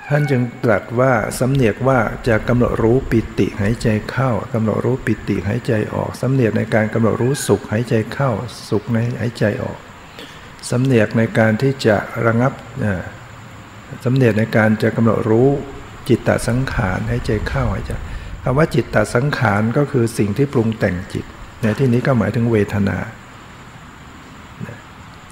[0.08, 8.30] ท่านจึงตรัสว่าสำเนียกว่าจะกำหนดรู้ปิติหายใจเข้ากำหนดรู้ปิติหายใจออกสำเนียกในการกำหนดรู้สุขหายใจเข้า
[8.70, 9.78] สุขในหายใจออก
[10.70, 12.52] สำเนียกในการที่จะระงับ
[14.04, 15.48] สำเนียกในการจะกำหนดรู้
[16.08, 17.92] จิตตสังขารหายใจเข้าหายใจ
[18.42, 21.24] คำว่าจิตตสังขารก็คือสิ่งที่ปรุงแต่งจิต
[21.62, 22.98] ในที่นี้ก็หมายถึงเวทนา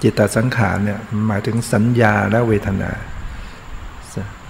[0.01, 2.91] จิตตสังขารเนี่ยหมายถึงสัญญาและเวทนา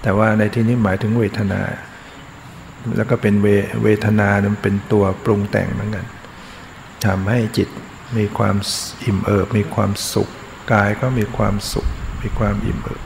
[0.04, 1.62] แต่ว่าในที่นี้หมายถึงเวทนา
[2.96, 3.48] แล้วก็เป็นเว
[3.82, 6.06] เวทนานั้นเป็นตัวปรุงแต่งเหมือนกัน
[7.06, 7.68] ทำให้จิต
[8.16, 8.56] มีความ
[9.04, 10.28] อิ่มเอิบมีความสุข
[10.72, 11.86] กายก็มีความสุข
[12.22, 13.02] มีความอิ่มเอิบ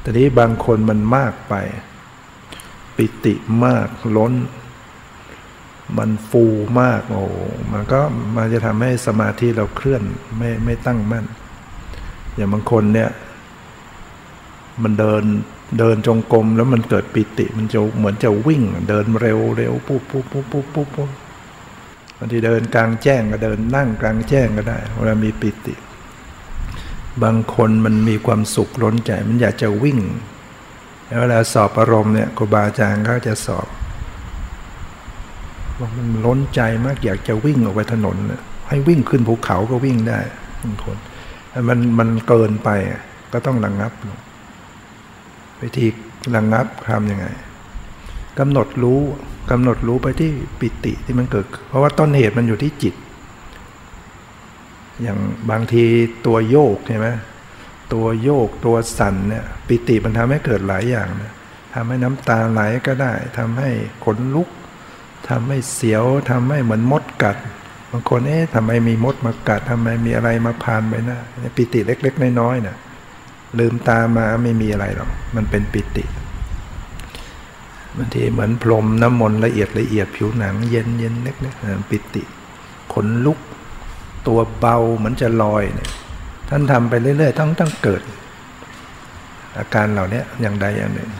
[0.00, 1.54] แต่นี้บางคนมันมากไป
[2.96, 4.34] ปิติมากล้น
[5.98, 6.44] มันฟู
[6.80, 7.22] มากโอ้
[7.72, 8.00] มันก็
[8.36, 10.02] มันจะทำให้สมาธิเราเคลื่อน
[10.38, 11.24] ไม่ไม่ตั้งมั่น
[12.34, 13.10] อย่างบางคนเนี่ย
[14.82, 15.24] มันเดิน
[15.78, 21.10] เดินจงกรมแล้วมันเกิดปิติมันจะเหมือนจะวิ่ง เดินเร็วเร็วปุ๊บปุ๊บปุ๊บปุ๊บปุ๊บปุ๊บ
[22.16, 25.74] บางทีเดินกลางแจ้งก็เดินนั่งกลางแจ้งก็ได้เวลามีปิติ
[27.22, 29.98] บางคนมันมีความสุขล้นใจมันอยากจะวิ่ง
[31.20, 33.68] เวลาสอบอารมณ์เนี่ยครูบาอาจารย์ก็จะสอบ
[35.78, 38.16] ว่ามันล้นใจมากอยากจะวิ่งออกไปถนน
[38.68, 40.18] ให้วิ่งขึ้นภูเขาก็วิ่งได้
[40.62, 40.96] บางคน
[41.68, 42.68] มันมันเกินไป
[43.32, 43.92] ก็ต้องระงงับ
[45.62, 45.86] วิธี
[46.34, 47.26] ระงงับทำยังไง
[48.38, 49.00] กำหนดรู้
[49.50, 52.94] กำหนดรู้ไปที่ปิติที่มันเกิด เพราะว่าต้นเหตุมันอยู่ที่จิต
[55.02, 55.18] อย่าง
[55.50, 55.84] บางที
[56.26, 57.08] ตัวโยกใช่ไหม
[57.92, 61.32] ตัวโยกตัวสั่นเนี่ยปิติมันทำให้เกิดหลายอย่างนะ
[61.74, 63.70] ทำให้น้ำตาไหลก็ได้ทำให้
[64.04, 64.48] ขนลุก
[65.28, 67.36] ทำให้เสียวทำให้เหมือนมดกัด
[67.90, 71.18] บางคนเอ๊ะทำไมมีมดมากัดทำไมมีอะไรมาพานไปนะ
[71.56, 72.76] ปิติเล็ก ๆ น้อยๆนะ่ะ
[73.58, 76.04] ลืมตามาไม่มีอะไรหรอก มันเป็นปิติ
[77.96, 82.22] บางทีเหมือนพรมน้ำมนต์ละเอียดละเอียดผิวหนัง เย็นเย็นเล็กๆปิติ
[82.92, 83.38] ขนลุก
[84.26, 85.90] ตัวเบาเหมือนจะลอยเนี่ย
[86.48, 88.02] ท่านทำไปเรื่อยๆต้องต้องเกิด
[89.58, 91.10] อาการเหล่านี้อย่างใดอย่างหนึ่ง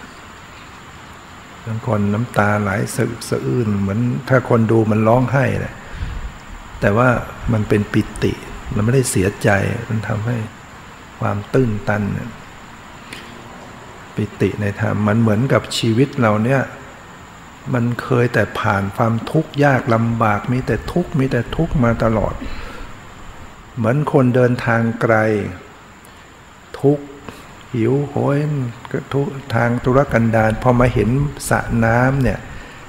[1.66, 5.74] บางคนน้ำตาไหลสะอึกสะอื้นเหมือนถ้าคนดูมันร้องไห้เลย
[6.80, 7.08] แต่ว่า
[7.52, 8.32] มันเป็นปิติ
[8.74, 9.48] มันไม่ได้เสียใจ
[9.88, 10.36] มันทำให้
[11.20, 12.02] ความตื้นตัน
[14.14, 16.62] ปิติในธรรมมันเหมือนกับชีวิตเราเนี่ย
[17.74, 22.34] มันเคยแต่ผ่านความทุกข์ยากลำบากมีแต่ทุกข์มีแต่ทุกข์มาตลอด
[23.76, 25.14] เหมือนคนเดินทางไกล
[26.80, 27.04] ทุกข์
[27.74, 28.38] หิวโหย
[29.14, 31.10] ทุกทางตุรกันดารพอมาเห็น
[31.48, 32.38] สระน้ำเนี่ย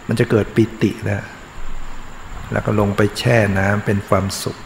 [0.08, 1.24] มันจะเกิดปิติแล้ว
[2.52, 4.58] แล้วก็ลงไปแช่น้ำเป็นความสุข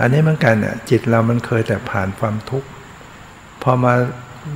[0.00, 2.68] อันนี้เหมือนกันเนี่ยจิตเรามันเคยแต่ผ่านความทุกข์
[3.62, 3.94] พอมา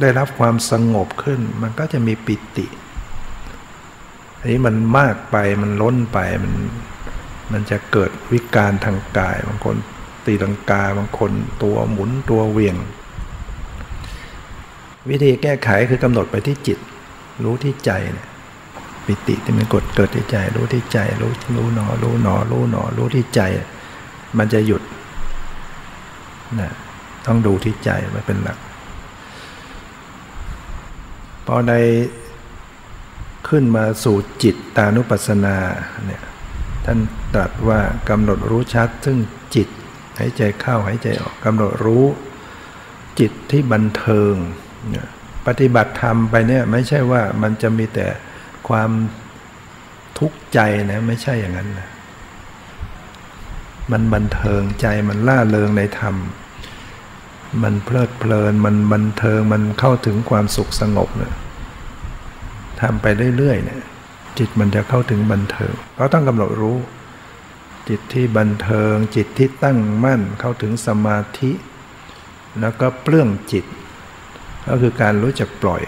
[0.01, 2.67] ได้รับความสงบขึ้น มันก็จะมีปิติ
[4.39, 6.53] อันนี้มันมากไปมันล้นไปมัน
[7.53, 9.77] มันจะเกิดวิการทางกายบางคน
[10.27, 12.77] ตีลังกาบางคนตัวหมุนตัวเวียง
[15.09, 16.79] วิธีแก้ไขคือกำหนดไปที่จิต
[17.45, 18.29] รู้ที่ใจเนี่ย
[19.07, 23.41] ปิติที่มันกดเกิดที่ใจ รู้ที่ใจ รู้รู้หนอ รู้หนอ รู้หนอ รู้ที่ใจ
[24.39, 24.83] มันจะหยุด
[26.61, 26.73] นะ
[27.27, 28.59] ต้องดูที่ใจมันเป็นหลัก
[31.47, 31.73] พอใน
[33.49, 35.57] ขึ้นมาสู่จิตตานุปัสสนา
[36.07, 36.23] เนี่ย
[36.85, 36.99] ท่าน
[37.35, 39.19] ตรัสว่ากำหนดรู้ชัด ซึ่ง
[39.55, 39.69] จิต
[40.19, 42.05] หายใจเข้าหายใจออกกำหนดรู้
[43.21, 44.35] จิตที่บันเทิง
[45.47, 48.07] ปฏิบัติธรรมไปเนี่ยไม่ใช่ว่ามันจะมีแต่
[48.69, 48.91] ความ
[50.19, 50.59] ทุกข์ใจ
[50.91, 51.89] นะไม่ใช่อย่างนั้นนะ
[53.93, 56.15] มันบันเทิงใจมันล่าเริงในธรรม
[57.63, 61.35] มันเพลิดเพลินมันบันเทิงมันเข้าถึงความสุขสงบเนะ
[62.81, 63.81] ทำไปเรื่อยๆเนี่ย
[64.39, 66.79] จิตมันจะเข้าถึงบันเทิงก็ต้องกำหนดรู้
[67.89, 71.53] จิตที่บันเทิง จิตที่ตั้งมั่นเข้าถึงสมาธิ
[72.61, 73.65] แล้วก็เปลื้องจิต
[74.69, 75.83] ก็คือการรู้จักปล่อย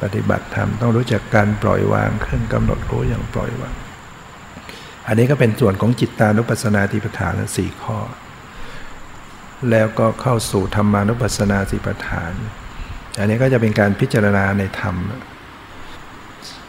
[0.00, 3.74] ปฏิบัติธรรมต้องรู้จักการปล่อยวางเครื่องกำหนดรู้อย่างปล่อยวาง
[5.06, 7.98] อันนี้ก็เป็นส่วนของจิตตานุปัสสนาติปฐานสี่ข้อ
[9.70, 12.32] แล้วก็เข้าสู่ธรรมานุปัสสนาสิปฐาน
[13.18, 14.96] อันนี้ก็จะเป็นการพิจารณาในธรรม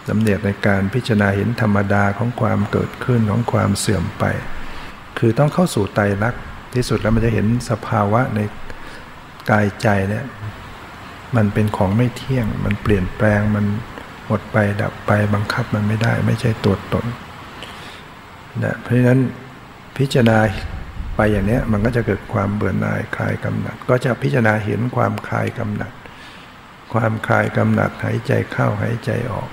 [0.07, 4.23] สำเนียกในการพิจารณาเห็นธรรมดาของความเกิดขึ้นของความเสื่อมไป
[5.17, 6.43] คือต้องเข้าสู่ไตรลักษณ์
[6.75, 8.39] ที่สุดแล้วมันจะเห็นสภาวะใน
[9.49, 10.25] กายใจเนี่ย
[11.35, 13.65] มันเป็นของไม่เที่ยง มันเปลี่ยนแปลง มัน
[14.27, 17.05] หมดไปดับไปบังคับมันไม่ได้ ไม่ใช่ตัวตน
[18.63, 19.19] นะเพราะฉะนั้น
[19.97, 20.39] พิจารณา
[21.15, 25.93] ไปอย่างนี้มันก็จะเกิดความเบื่อหน่ายคลายกำหนัด ก็จะพิจารณาเห็นความคลายกำหนัด
[26.93, 29.49] ความคลายกำหนัดหายใจเข้าหายใจออก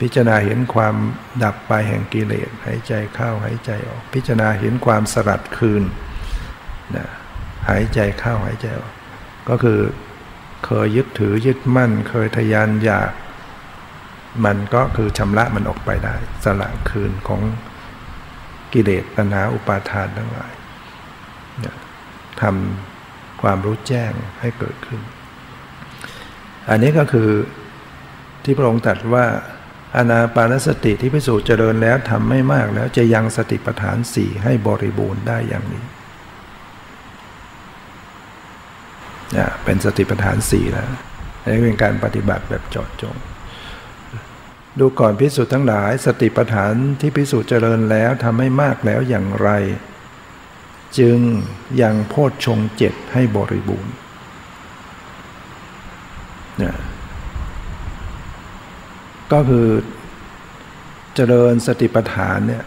[0.00, 0.94] พิจารณาเห็นความ
[1.42, 5.82] ดับไปแห่งกิเลสหายใจเข้าหายใจออก พิจารณาเห็นความสลัดคืน
[6.96, 7.06] นะ
[7.68, 8.92] หายใจเข้าหายใจออก
[9.48, 9.80] ก็คือ
[10.64, 13.10] เคยยึดถือยึดมั่น เคยทยานอยาก
[14.44, 17.42] มันก็คือชำระมันออกไปได้ สละคืนของ
[18.72, 20.52] กิเลสตัณหาอุปาทานทั้งหลาย
[22.42, 25.00] ทำความรู้แจ้งให้เกิดขึ้น
[26.70, 27.30] อันนี้ก็คือ
[28.44, 29.26] ที่พระองค์ตรัสว่า
[29.96, 35.84] อนาปานสติที่พิสูจน์เจริญแล้วทำไม่มากแล้วจะยังสติปัฏฐานสี่ให้บริบูรณ์ได้อย่างนี้
[39.32, 40.90] เนี่ยเป็นสติปัฏฐานสี่แล้ว
[41.46, 43.16] นี่เป็นการปฏิบัติแบบเจาะจง
[44.78, 49.50] ดูก่อนพิสูจน์ทั้งหลาย สติปัฏฐานที่พิสูจน์เจริญแล้วทำให้มากแล้วอย่างไร
[50.98, 51.18] จึง
[51.82, 53.94] ยังโพชฌงเจ็ดให้บริบูรณ์
[56.58, 56.76] เนี่ย
[59.32, 59.66] ก็คือ
[61.14, 62.64] เจริญสติปัฏฐานเนี่ย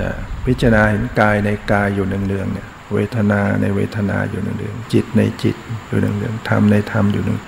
[0.00, 0.12] นะ
[0.46, 7.40] พิจารณาเห็นกายในกายอยู่เนืองๆเนี่ย เวทนาในเวทนาอยู่เนืองจิตในจิตอยู่เนืองธรรมในธรรมอยู่เนือง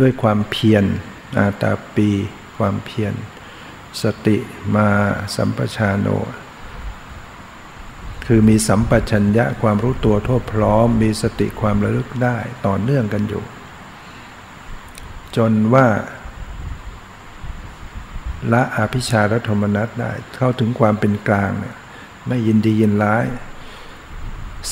[0.00, 0.84] ด้วยความเพียร
[1.38, 2.10] อาตาปี
[2.56, 3.14] ความเพียร
[4.02, 4.36] สติ
[4.76, 4.88] มา
[5.36, 6.08] สัมปชาโน
[8.26, 13.44] คือมีสัมปชัญญะความรู้ตัวทั่วพร้อม มีสติความระลึกได้ต่อเนื่องกันอยู่
[15.36, 15.86] จนว่า
[18.52, 21.76] ละอภิชาและโทมนัสได้เข้าถึงความเป็นกลางเนี่ย
[22.28, 23.24] ไม่ยินดียินร้าย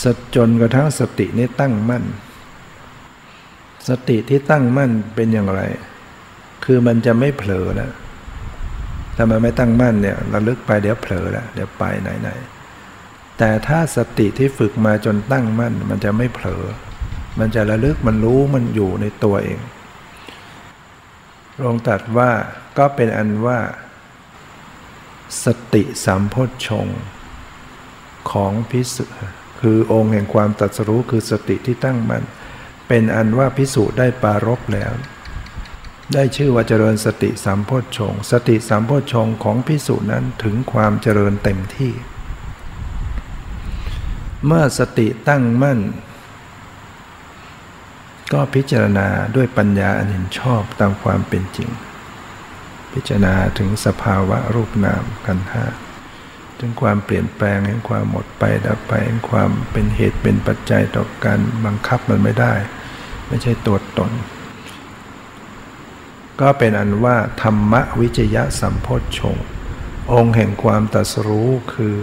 [0.02, 2.04] สจนกระทั่งสตินี้ตั้งมั่น
[3.88, 5.60] สติที่ตั้งมั่นเป็นอย่างไร
[6.64, 7.92] คือมันจะไม่เผลอแล้ว
[9.16, 12.28] ถ้ามันไม่ตั้งมั่นเนี่ยระลึกไปเดี๋ยวเผลอล้วเดี๋ยวไปไหนไหน
[13.38, 16.62] แต่ถ้าสติที่ฝึกมาจนตั้งมั่น มันจะไม่เผลอ
[17.38, 19.60] มันจะระลึกมันรู้มันอยู่ในตัวเอง
[21.62, 22.30] ลงตัดว่า
[22.78, 23.58] ก็เป็นอันว่า
[25.44, 26.88] สติสัมโพชฌง
[28.30, 29.04] ของพิสุ
[29.60, 32.24] คือองค์แห่งความตัดสรู้คือสติที่ตั้งมัน่น
[32.88, 34.92] เป็นอันว่าพิสุได้ปารบแล้ว
[36.14, 41.92] ได้ชื่อว่าเจริญสติสัมโพชฌงสติสัมโพชฌงของพิสุนั้นถึงความเจริญเต็มที่
[44.46, 45.80] เมื่อสติตั้งมั่น
[48.32, 51.70] ก็พิจารณาด้วยปัญญาอันเห็นชอบตามความเป็นจริง
[52.92, 55.64] พิจารณาถึงสภาวะรูปนามกันห้า
[56.60, 62.54] ถึงความเปลี่ยนแปลงแห่งความหมดไปดับไปแห่งความเป็นเหตุเป็นปัจจัยต่อการบังคับมันไม่ได้
[63.28, 64.12] ไม่ใช่ตัวตน
[66.40, 69.36] ก็เป็นอันว่า ธรรมวิจยะสัมโพชฌง
[70.12, 71.96] องค์แห่งความตรัสรู้คือ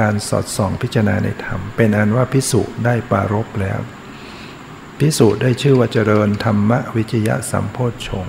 [0.00, 3.80] การสอดส่องพิจารณาในธรรม เป็นอันว่าพิสุได้ปารบแล้ว
[4.98, 8.26] พิสูจน์ได้ชื่อว่าเจริญธรรมวิจยะสัมโพชฌง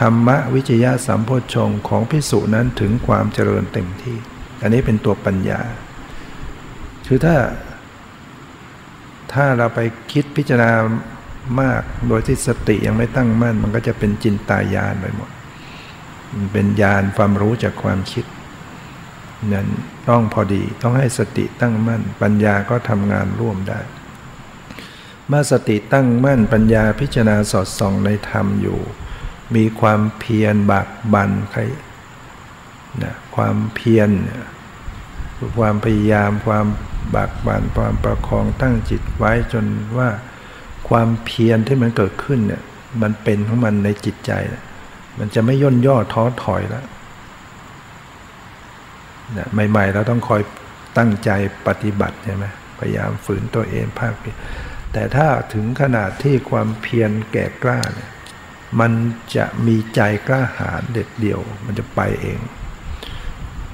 [0.00, 4.18] ธรรมวิจยะสัมโพชฌงของพิสูจน์นั้นถึงความเจริญเต็มที่
[4.64, 5.60] อันนี้เป็นตัวปัญญา
[7.06, 7.36] คือถ้า
[9.32, 9.80] ถ้าเราไป
[10.12, 10.70] คิดพิจารณา
[11.60, 15.30] มากโดยที่สติยังไม่ตั้งมั่น มันก็จะเป็นจินตายานไปหมด
[16.34, 18.24] มันเป็นญาณความรู้จากความคิด
[19.54, 19.68] นั้น
[20.08, 23.80] ต้องพอดีต้องให้สติตั้งมั่น ปัญญาก็ทำงานร่วมได้
[25.28, 28.80] เมื่อสติตั้งมั่นปัญญาพิจารณาสอดส่องในธรรมอยู่
[29.54, 31.60] มีความเพียรบากบันใคร
[33.02, 34.10] นะความเพียร
[35.58, 36.66] ความพยายามความ
[37.14, 39.64] บากบันความประคองตั้งจิตไว้จน
[39.98, 40.08] ว่า
[40.88, 42.62] ความเพียรที่มันเกิดขึ้นเนี่ย
[43.02, 44.32] มันเป็นของมันในจิตใจ
[45.18, 46.86] มันจะไม่ย่นย่อท้อถอยแล้ว
[49.36, 50.42] นะใหม่ๆเราต้องคอย
[50.98, 51.30] ตั้งใจ
[51.66, 52.44] ปฏิบัติใช่ไหม
[52.78, 54.36] พยายามฝืนตัวเองภาคเพียร
[54.92, 58.10] แต่ถ้าถึงขนาดที่ความเพียรแก่กล้าเนี่ย
[58.80, 58.92] มัน
[59.36, 62.38] จะมีใจกล้าหาญเด็ดเดี่ยว มันจะไปเอง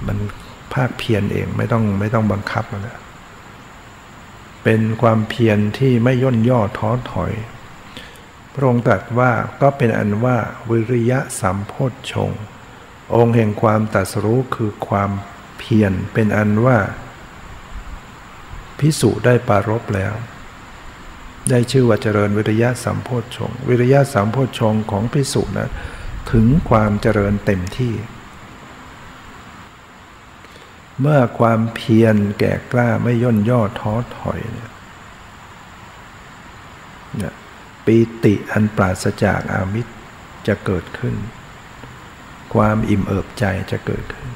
[0.07, 0.17] มัน
[0.75, 2.99] ภาคเพียรเองไม่ต้องไม่ต้องบังคับมันนะ
[4.65, 7.33] เป็นความเพียรที่ไม่ย่นย่อท้อถอย
[8.53, 10.37] พระองค์ตรัสว่าก็เป็นอันว่า
[10.71, 12.31] วิริยะสัมโพชฌง
[13.15, 15.11] องค์แห่งความตัสรู้คือความ
[15.59, 16.79] เพียรเป็นอันว่า
[18.79, 20.15] พิสุได้ปารบแล้ว
[21.51, 25.71] ได้ชื่อว่าเจริญวิริยะสัมโพชฌงวิริยะสัมโพชฌงของพิสุนะ
[26.33, 27.95] ถึงความเจริญเต็มที่
[31.01, 37.35] เมื่อความเพียรแก่กล้าไม่ย่นย่อท้อถอยเนี่ย
[37.85, 39.93] ปีติอันปราศจากอามิตร
[40.47, 41.15] จะเกิดขึ้น
[42.55, 44.31] ความอิ่มเอิบใจจะเกิดขึ้น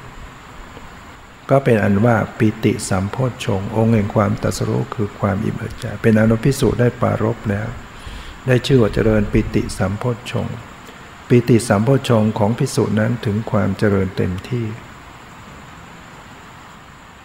[1.49, 7.67] ก็เป็นอันว่าปิติสัมโพชฌงองค์แห่งความตัสรู้คือความอิ่มเอิบใจ เป็นอนุพิสูจน์ได้ปารบแล้ว
[8.47, 10.47] ได้ชื่อว่าเจริญปิติสัมโพชฌง
[11.27, 14.65] ปิติสัมโพชฌงของพิสูจน์นั้นถึงความเจริญเต็มที่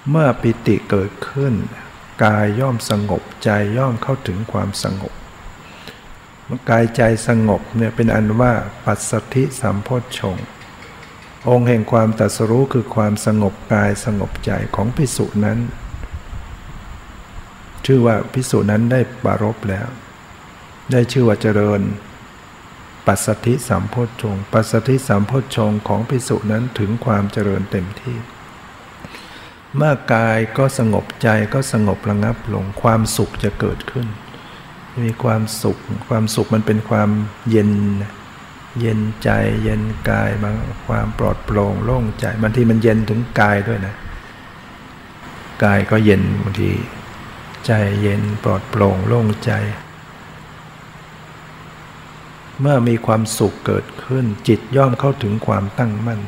[0.09, 1.55] เมื่อปิติเกิดขึ้น
[2.25, 5.13] กายย่อมสงบใจย่อมเข้าถึงความสงบ
[6.47, 8.53] เมื่อกายใจสงบเนี่ยเป็นอันว่า
[8.85, 10.37] ปัสสธิสัมโพชฌง
[11.49, 15.59] องค์แห่งความตัสรู้คือความสงบกายสงบใจของพิสุนั้น
[17.87, 19.89] ชื่อว่าพิสุนั้นได้บารบแล้ว
[20.93, 21.81] ได้ชื่อว่าเจริญ
[23.07, 28.17] ปัสสธิสัมโพชฌงปัสสธิสัมโพชฌงของพิสุนั้นถึงความเจริญเต็มที่
[29.77, 34.07] เมื่อกายก็สงบใจก็สงบระงับลงความสุขจะเกิดขึ้น
[35.05, 37.11] มีความสุข ความสุขมันเป็นความ
[37.51, 37.71] เย็น
[38.81, 39.31] เย็นใจ
[39.63, 40.57] เย็นกายบาง
[40.87, 43.95] ความปลอดโปร่งโล่งใจบางทีมันเย็นถึงกายด้วยนะ
[45.65, 46.71] กายก็เย็นบางที
[47.67, 49.53] ใจเย็นปลอดโปร่งโล่งใจ
[52.61, 56.21] เมื่อมีความสุขเกิดขึ้น จิตย่อมเข้าถึงความตั้งมั่น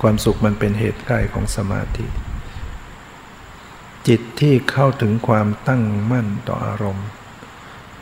[0.00, 2.06] ความสุขมันเป็นเหตุใกล้ของสมาธิ
[4.08, 7.06] จิตที่เข้าถึงความตั้งมั่นต่ออารมณ์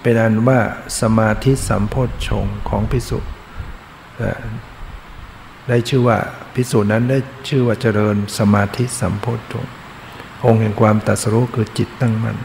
[0.02, 0.60] เป็นอันว่า
[1.00, 3.18] สมาธิสัมโพชฌงของพิสุ
[5.68, 6.18] ได้ชื่อว่า
[6.54, 9.66] พิสูจนั้นได้ชื่อว่าเจริญสมาธิสัมโพชฌง
[10.46, 12.38] องค์แห่งความตัสรู้คือจิตตั้งมั่น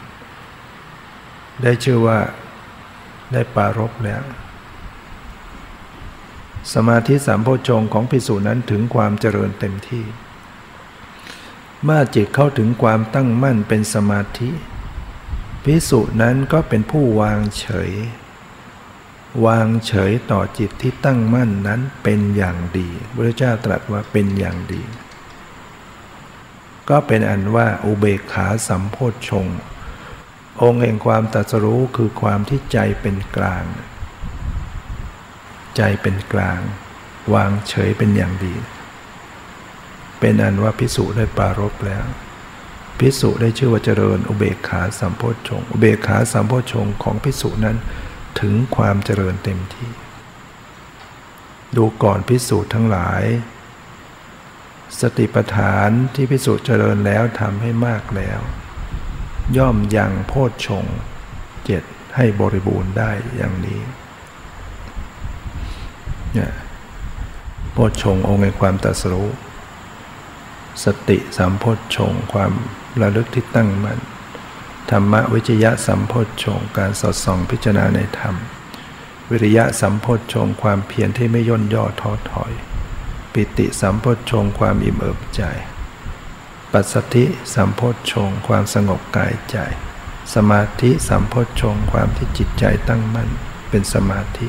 [1.62, 2.18] ได้ชื่อว่า
[3.32, 4.22] ได้ปารบแล้ว
[6.72, 10.04] สมาธิสามโพชงของภิกษุนั้นถึงความเจริญเต็มที่
[11.84, 14.50] เมื่อจิตเข้าถึงความตั้งมั่นเป็นสมาธิ
[15.64, 17.92] ภิกษุนั้นก็เป็นผู้วางเฉย
[19.46, 24.82] วางเฉยต่อจิตที่ตั้งมั่นนั้นเป็นอย่างดีพระเจ้าตรัสว่าเป็นอย่างดี
[26.88, 29.46] ก็เป็นอันว่าอุเบกขาสัมโพชฌง
[30.62, 33.64] องค์แห่งความตรัสรู้คือความที่ใจเป็นกลาง
[35.76, 36.60] ใจเป็นกลาง
[37.34, 38.54] วางเฉยเป็นอย่างดี
[40.20, 42.04] เป็นอันว่าพิสุได้ปารบแล้ว
[42.98, 47.76] พิสุได้ชื่อว่าเจริญอุเบกขาสัมโพชฌงอุเบกขาสัมโพชฌงของพิสุนั้น
[48.40, 49.90] ถึงความเจริญเต็มที่
[51.76, 53.22] ดูก่อนพิสูจน์ทั้งหลาย
[55.00, 58.40] สติปัฏฐานที่พิสูจน์เจริญแล้วทำให้มากแล้ว
[59.56, 60.86] ย่อมยังโพชฌง
[61.64, 61.82] เจ็ด
[62.16, 63.80] ให้บริบูรณ์ได้อย่างนี้
[67.72, 69.28] โพชฌงองค์ในความตัสรู้
[70.84, 72.52] สติสัมโพชฌงความ
[73.00, 74.00] ระลึกที่ตั้งมัน่น
[74.90, 78.34] ธรรมวิจยะสัมโพชฌงการสอดส่องพิจารณาในธรรม
[79.30, 82.52] วิริยะสัมโพชฌงความเพียรที่ไม่ย่นย่อท้อถอย
[83.32, 85.42] ปิติสัมโพชฌงความอิ่มเอิบใจ
[86.72, 87.24] ปัสสติ
[87.54, 89.56] สัมโพชฌงความสงบกายใจ
[90.34, 93.28] สมาธิสัมโพชฌงความที่จิตใจตั้งมั่น
[93.70, 94.46] เป็นสมาธิ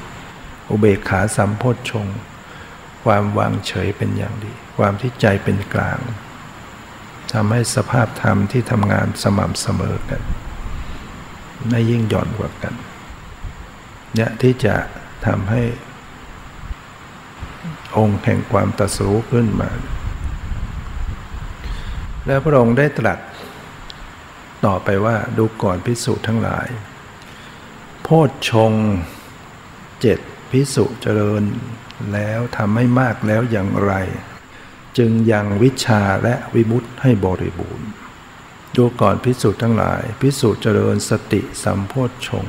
[0.70, 2.07] อุเบกขาสัมโพชฌง
[3.03, 5.99] ความวางเฉยเป็นอย่างดี ความที่ใจเป็นกลาง
[7.34, 10.22] ทำให้สภาพธรรมที่ทำงานสม่ำเสมอกัน
[11.70, 12.74] ไม่ยิ่งหย่อนกว่ากัน
[14.16, 14.76] เนี่ยที่จะ
[15.26, 15.61] ทำให้
[17.97, 19.70] องค์แห่งความตัสรู้ขึ้นมา
[22.26, 23.20] แล้วพระองค์ได้ตรัส
[24.66, 26.68] ต่อไปว่าดูก่อนพิสูจน์ทั้งหลาย
[28.03, 28.74] โพชฌง
[30.01, 30.20] เจ็ด
[30.52, 31.43] พิสุเจริญ
[32.14, 33.93] แล้วทำให้มากแล้วอย่างไร
[34.98, 37.89] จึงยังวิชาและวิมุตให้บริบูรณ์
[38.76, 42.46] ดูก่อนพิสุทั้งหลาย พิสุเจริญสติสัมโพชฌง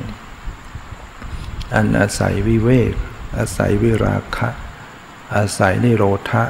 [1.75, 2.93] อันอาศัยวิเวก
[3.37, 4.49] อาศัยวิราคะ
[5.35, 6.43] อาศัยนิโรธะ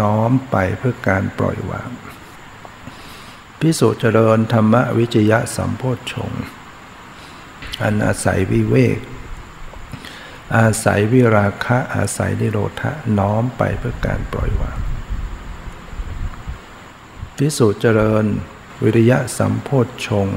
[0.00, 1.90] น้อมไปเพื่อการปล่อยวาง
[3.60, 6.32] พิสุเจริญธรรมวิจยะสัมโพชฌง
[7.82, 8.98] อันอาศัยวิเวก
[10.54, 14.78] อาศัยวิราคะ อาศัยนิโรธะน้อมไปเพื่อการปล่อยวาง
[17.36, 18.24] พิสูจน์เจริญ
[18.82, 20.28] วิริยะสัมโพธชง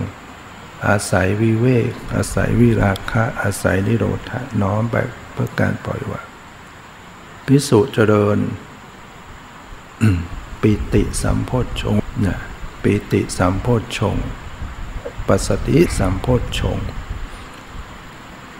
[0.87, 4.95] อาศัยวิเวก อาศัยวิราคะ อาศัยนิโรธะน้อมไป
[5.33, 6.25] เพื่อการปล่อยวาง
[7.45, 8.37] พิสูจน์เจริญ
[10.61, 11.95] ปิติสัมโพธชง
[12.25, 12.37] นะ
[12.83, 14.15] ปิติสัมโพธชง
[15.27, 16.77] ปัสสติสัมโพธชง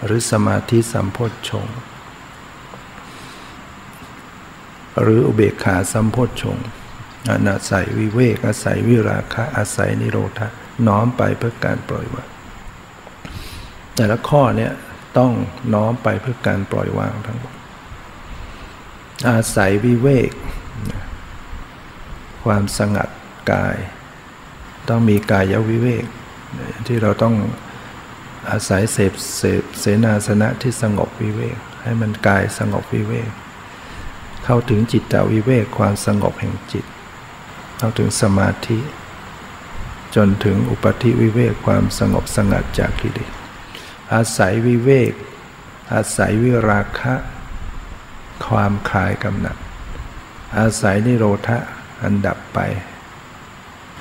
[0.06, 1.68] หรือสมาธิสัมโพธชง
[5.02, 6.58] หรืออุเบกขาสัมโพธชง
[7.28, 10.47] อาศัยวิเวกอาศัยวิราคะอาศัยนิโรธะ
[10.88, 12.30] น้อมไปเพื่อการปล่อยวาง
[13.95, 14.74] แต่ละข้อเนี่ย
[15.18, 15.32] ต้อง
[15.74, 17.54] น้อมไปเพื่อการปล่อยวางทั้งหมด
[19.30, 20.32] อาศัยวิเวก
[22.43, 23.10] ความสงัด
[23.52, 23.78] กาย
[24.89, 26.06] ต้องมีกายวิเวก
[26.88, 27.36] ที่เราต้อง
[28.50, 33.32] อาศัยเสพเสพเสนาสนะที่สงบวิเวก ให้มันกายสงบวิเวก
[34.44, 36.86] เข้าถึงจิตตวิเวกความสงบแห่งจิต
[37.78, 38.80] เข้าถึงสมาธิ
[40.16, 43.32] จนถึงอุปธิวิเวกความสงบสงัดจากกิเลส
[44.14, 45.14] อาศัยวิเวก
[45.94, 47.16] อาศัยวิราคะ
[48.48, 49.58] ความคลายกำหนัด
[50.58, 51.58] อาศัยนิโรธะ
[52.04, 52.60] อันดับไป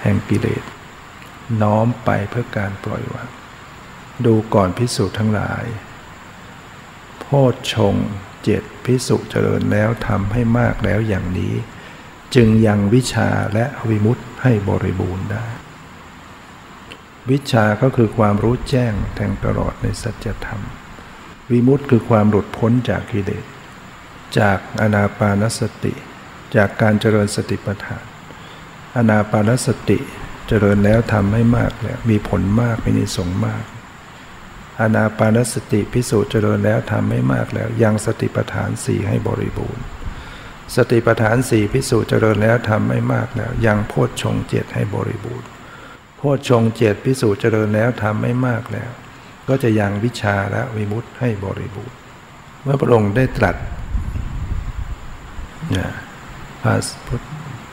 [0.03, 0.63] แห่งกิเลส
[1.63, 3.29] น้อมไปเพื่อการปล่อยวาง
[4.27, 5.65] ดูก่อนพิสูจน์ทั้งหลาย
[7.21, 7.95] โพชฌง
[8.45, 11.55] เจ็ดพิสุเจริญแล้วทำให้มากแล้วอย่างนี้
[12.35, 15.47] จึงยังวิชาและวิมุตให้บริบูรณ์ได้
[17.31, 20.63] วิชาก็คือความรู้แจ้งแทงตลอดในสัจธรรม
[21.51, 23.45] วิมุตคือความหลุดพ้นจากกิเลส
[24.39, 25.95] จากอนาปานสติ
[26.57, 28.05] จากการเจริญสติปัฏฐาน
[28.97, 29.99] อนาปานสติ
[30.49, 33.65] เจริญแล้วทำให้มากแล้วมีผลมากมีนิสงมาก
[34.81, 39.85] อนาปานสติพิสูจน์เจริญแล้วทำให้มากแล้ว ยังสติปัฏฐานสี่ให้บริบูรณ์
[40.77, 45.49] สติปัฏฐานสี่พิสูจน์เจริญแล้วทำให้มากแล้ว ยังโพชฌงเจ็ดให้บริบูรณ์
[46.17, 48.91] โพชฌงเจ็ดพิสูจน์เจริญแล้วทำให้มากแล้ว
[49.49, 51.97] ก็จะยังวิชาและวิมุตต์ให้บริบูรณ์
[52.63, 53.57] เมื่อพระองค์ได้ตรัส
[55.77, 55.89] นะ
[56.63, 56.75] พระ
[57.07, 57.23] พุทธ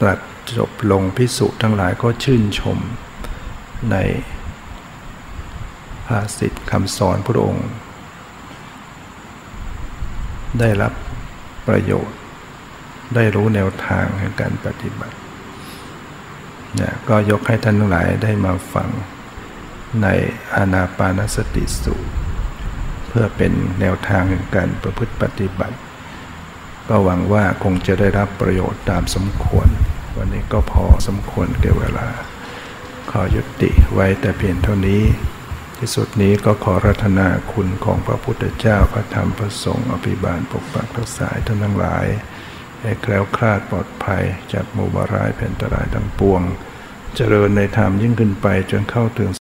[0.01, 0.19] ตรัส
[0.57, 2.77] จบลงพิสุทั้งหลายก็ชื่นชม
[3.91, 3.95] ใน
[6.05, 7.69] ภาษิตคำสอนพระองค์
[10.59, 10.93] ได้รับ
[11.67, 12.19] ประโยชน์
[13.15, 15.17] ได้รู้แนวทางในการปฏิบัติ
[16.75, 18.89] เนี่ยก็ยกให้ท่านทั้งหลายได้มาฟัง
[20.03, 20.07] ใน
[20.55, 22.11] อานาปานสติสูตร
[23.07, 25.77] เพื่อเป็นแนวทางในการประพฤติปฏิบัติ
[26.89, 29.67] ก็หวังว่าคงจะได้รับประโยชน์ตามสมควร
[30.17, 32.07] วันนี้ก็พอสมควรเก่เวลา
[33.09, 35.01] ขอยุติไว้แต่เพียงเท่านี้
[35.79, 42.05] ที่สุดนี้ก็ขอรัตนาคุณของพระพุทธเจ้าพระธรรมพระสงฆ์อภิบาลปกปักรักษาท่านทั้งหลาย
[42.81, 44.23] ให้แคล้วคลาดปลอดภัย
[44.53, 46.41] จากมูบารายแผ่นตรายทั้งปวง
[47.15, 49.29] เจริญในธรรมยิ่งขึ้นไปจนเข้าถึง